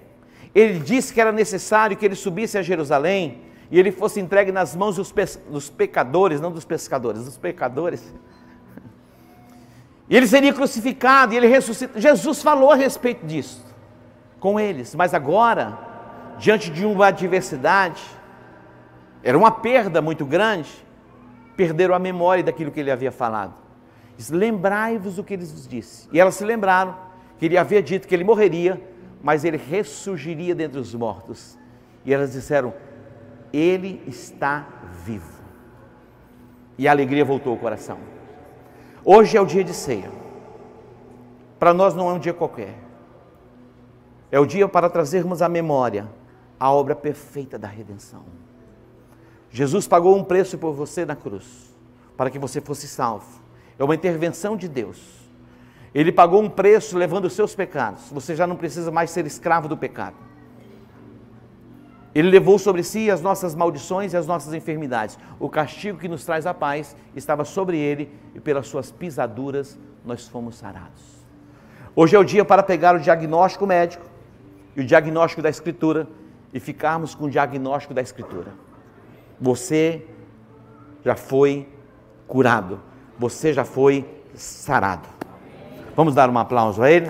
ele 0.54 0.80
disse 0.80 1.14
que 1.14 1.22
era 1.22 1.32
necessário 1.32 1.96
que 1.96 2.06
ele 2.06 2.16
subisse 2.16 2.58
a 2.58 2.64
Jerusalém 2.64 3.42
e 3.70 3.80
ele 3.80 3.92
fosse 3.92 4.20
entregue 4.20 4.52
nas 4.52 4.76
mãos 4.76 4.96
dos, 4.96 5.14
dos 5.50 5.70
pecadores, 5.70 6.42
não 6.42 6.52
dos 6.52 6.66
pescadores, 6.66 7.26
dos 7.26 7.38
pecadores. 7.38 8.14
E 10.10 10.16
ele 10.16 10.28
seria 10.28 10.54
crucificado 10.54 11.34
e 11.34 11.38
ele 11.38 11.48
ressuscitou. 11.48 12.02
Jesus 12.02 12.42
falou 12.42 12.72
a 12.72 12.76
respeito 12.76 13.26
disso 13.26 13.64
com 14.40 14.60
eles, 14.60 14.94
mas 14.96 15.14
agora 15.14 15.78
diante 16.38 16.70
de 16.70 16.86
uma 16.86 17.08
adversidade, 17.08 18.04
era 19.24 19.38
uma 19.38 19.52
perda 19.52 20.02
muito 20.02 20.26
grande, 20.26 20.70
perderam 21.56 21.96
a 21.96 22.00
memória 22.00 22.44
daquilo 22.44 22.72
que 22.72 22.80
ele 22.80 22.92
havia 22.92 23.12
falado. 23.12 23.54
Lembrai-vos 24.30 25.16
do 25.16 25.24
que 25.24 25.34
ele 25.34 25.46
vos 25.46 25.68
disse. 25.68 26.08
E 26.12 26.20
elas 26.20 26.36
se 26.36 26.46
lembraram 26.46 26.96
que 27.38 27.46
ele 27.46 27.58
havia 27.58 27.82
dito 27.82 28.08
que 28.08 28.16
ele 28.16 28.24
morreria, 28.24 28.82
mas 29.22 29.44
ele 29.44 29.58
ressurgiria 29.58 30.56
dentre 30.56 30.80
os 30.80 30.94
mortos. 30.94 31.58
E 32.06 32.14
elas 32.14 32.32
disseram: 32.32 32.74
Ele 33.52 34.02
está 34.08 34.68
vivo. 35.04 35.44
E 36.78 36.88
a 36.88 36.92
alegria 36.92 37.26
voltou 37.26 37.54
ao 37.54 37.58
coração. 37.58 37.98
Hoje 39.04 39.36
é 39.36 39.42
o 39.42 39.46
dia 39.46 39.64
de 39.64 39.74
ceia. 39.74 40.12
Para 41.60 41.74
nós 41.74 41.94
não 41.94 42.10
é 42.10 42.14
um 42.14 42.20
dia 42.20 42.34
qualquer. 42.34 42.76
É 44.32 44.40
o 44.40 44.46
dia 44.46 44.68
para 44.68 44.90
trazermos 44.90 45.42
à 45.42 45.50
memória 45.50 46.08
a 46.60 46.72
obra 46.72 46.96
perfeita 46.96 47.58
da 47.58 47.68
redenção. 47.68 48.24
Jesus 49.52 49.88
pagou 49.88 50.18
um 50.18 50.24
preço 50.24 50.58
por 50.58 50.74
você 50.74 51.06
na 51.06 51.16
cruz, 51.16 51.74
para 52.18 52.30
que 52.30 52.40
você 52.40 52.60
fosse 52.60 52.88
salvo. 52.88 53.42
É 53.78 53.84
uma 53.84 53.96
intervenção 53.96 54.58
de 54.58 54.68
Deus. 54.68 55.26
Ele 55.94 56.12
pagou 56.12 56.42
um 56.42 56.50
preço 56.50 56.98
levando 56.98 57.26
os 57.26 57.34
seus 57.34 57.56
pecados. 57.56 58.10
Você 58.12 58.36
já 58.36 58.46
não 58.46 58.56
precisa 58.56 58.92
mais 58.92 59.12
ser 59.12 59.26
escravo 59.26 59.68
do 59.70 59.78
pecado. 59.78 60.16
Ele 62.14 62.30
levou 62.30 62.58
sobre 62.58 62.84
si 62.84 63.12
as 63.12 63.22
nossas 63.22 63.54
maldições 63.56 64.14
e 64.14 64.18
as 64.18 64.26
nossas 64.26 64.54
enfermidades. 64.54 65.18
O 65.40 65.50
castigo 65.50 66.00
que 66.00 66.08
nos 66.08 66.24
traz 66.24 66.46
a 66.46 66.54
paz 66.54 66.96
estava 67.16 67.44
sobre 67.44 67.78
ele 67.78 68.10
e 68.34 68.40
pelas 68.40 68.68
suas 68.68 68.92
pisaduras 68.92 69.78
nós 70.06 70.28
fomos 70.28 70.56
sarados. 70.56 71.04
Hoje 71.94 72.16
é 72.16 72.20
o 72.20 72.24
dia 72.24 72.44
para 72.44 72.64
pegar 72.64 72.96
o 72.96 73.00
diagnóstico 73.00 73.66
médico 73.66 74.06
e 74.76 74.82
o 74.82 74.86
diagnóstico 74.86 75.42
da 75.42 75.50
Escritura 75.50 76.08
e 76.56 76.60
ficarmos 76.62 77.14
com 77.14 77.26
o 77.26 77.30
diagnóstico 77.30 77.94
da 77.94 78.02
Escritura. 78.02 78.54
Você 79.42 80.08
já 81.04 81.14
foi 81.14 81.68
curado, 82.26 82.82
você 83.20 83.52
já 83.52 83.66
foi 83.66 84.10
sarado. 84.34 85.10
Vamos 85.98 86.16
dar 86.16 86.30
um 86.30 86.38
aplauso 86.38 86.82
a 86.82 86.90
Ele? 86.90 87.10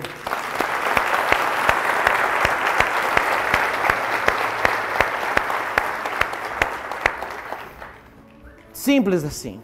Simples 8.72 9.22
assim. 9.22 9.62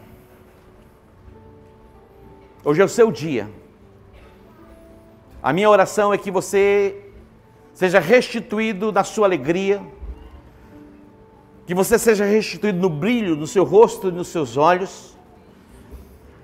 Hoje 2.63 2.81
é 2.81 2.85
o 2.85 2.89
seu 2.89 3.11
dia. 3.11 3.51
A 5.41 5.51
minha 5.51 5.69
oração 5.69 6.13
é 6.13 6.17
que 6.17 6.31
você 6.31 7.02
seja 7.73 7.99
restituído 7.99 8.91
na 8.91 9.03
sua 9.03 9.25
alegria, 9.25 9.81
que 11.65 11.73
você 11.73 11.97
seja 11.97 12.25
restituído 12.25 12.79
no 12.79 12.89
brilho 12.89 13.35
no 13.35 13.47
seu 13.47 13.63
rosto 13.63 14.09
e 14.09 14.11
nos 14.11 14.27
seus 14.27 14.57
olhos. 14.57 15.17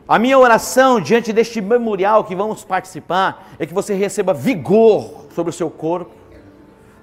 A 0.07 0.17
minha 0.17 0.39
oração 0.39 0.99
diante 0.99 1.31
deste 1.31 1.61
memorial 1.61 2.23
que 2.23 2.35
vamos 2.35 2.63
participar 2.63 3.47
é 3.59 3.65
que 3.65 3.73
você 3.73 3.93
receba 3.93 4.33
vigor 4.33 5.27
sobre 5.35 5.51
o 5.51 5.53
seu 5.53 5.69
corpo, 5.69 6.11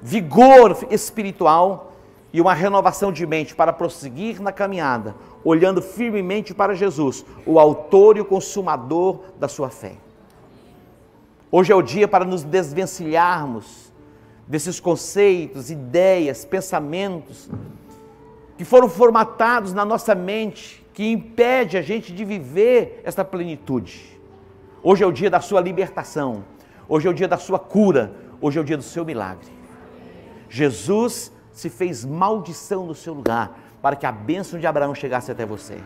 vigor 0.03 0.77
espiritual 0.91 1.93
e 2.33 2.41
uma 2.41 2.53
renovação 2.53 3.13
de 3.13 3.25
mente 3.25 3.55
para 3.55 3.73
prosseguir 3.73 4.43
na 4.43 4.51
caminhada, 4.51 5.15
olhando 5.45 5.81
firmemente 5.81 6.53
para 6.53 6.75
Jesus, 6.75 7.25
o 7.47 7.61
autor 7.61 8.17
e 8.17 8.21
o 8.21 8.25
consumador 8.25 9.21
da 9.39 9.47
sua 9.47 9.71
fé. 9.71 9.93
Hoje 11.51 11.73
é 11.73 11.77
o 11.77 11.83
dia 11.83 12.09
para 12.09 12.25
nos 12.25 12.43
desvencilharmos 12.43 13.87
desses 14.47 14.79
conceitos, 14.79 15.71
ideias, 15.71 16.45
pensamentos 16.45 17.51
que 18.57 18.65
foram 18.65 18.89
formatados 18.89 19.73
na 19.73 19.85
nossa 19.85 20.15
mente, 20.15 20.85
que 20.95 21.11
impede 21.11 21.77
a 21.77 21.83
gente 21.83 22.13
de 22.13 22.25
viver 22.25 23.03
essa 23.05 23.25
plenitude. 23.25 24.19
Hoje 24.83 25.05
é 25.05 25.07
o 25.07 25.13
dia 25.13 25.29
da 25.29 25.41
sua 25.41 25.61
libertação. 25.61 26.45
Hoje 26.89 27.07
é 27.07 27.11
o 27.11 27.15
dia 27.15 27.29
da 27.29 27.37
sua 27.37 27.59
cura. 27.59 28.15
Hoje 28.41 28.59
é 28.59 28.63
o 28.63 28.65
dia 28.65 28.77
do 28.77 28.83
seu 28.83 29.05
milagre. 29.05 29.49
Jesus 30.49 31.33
se 31.53 31.69
fez 31.69 32.05
maldição 32.05 32.87
no 32.87 32.95
seu 32.95 33.13
lugar 33.13 33.59
para 33.83 33.97
que 33.97 34.07
a 34.07 34.13
bênção 34.13 34.59
de 34.59 34.67
Abraão 34.67 34.95
chegasse 34.95 35.31
até 35.31 35.45
você. 35.45 35.79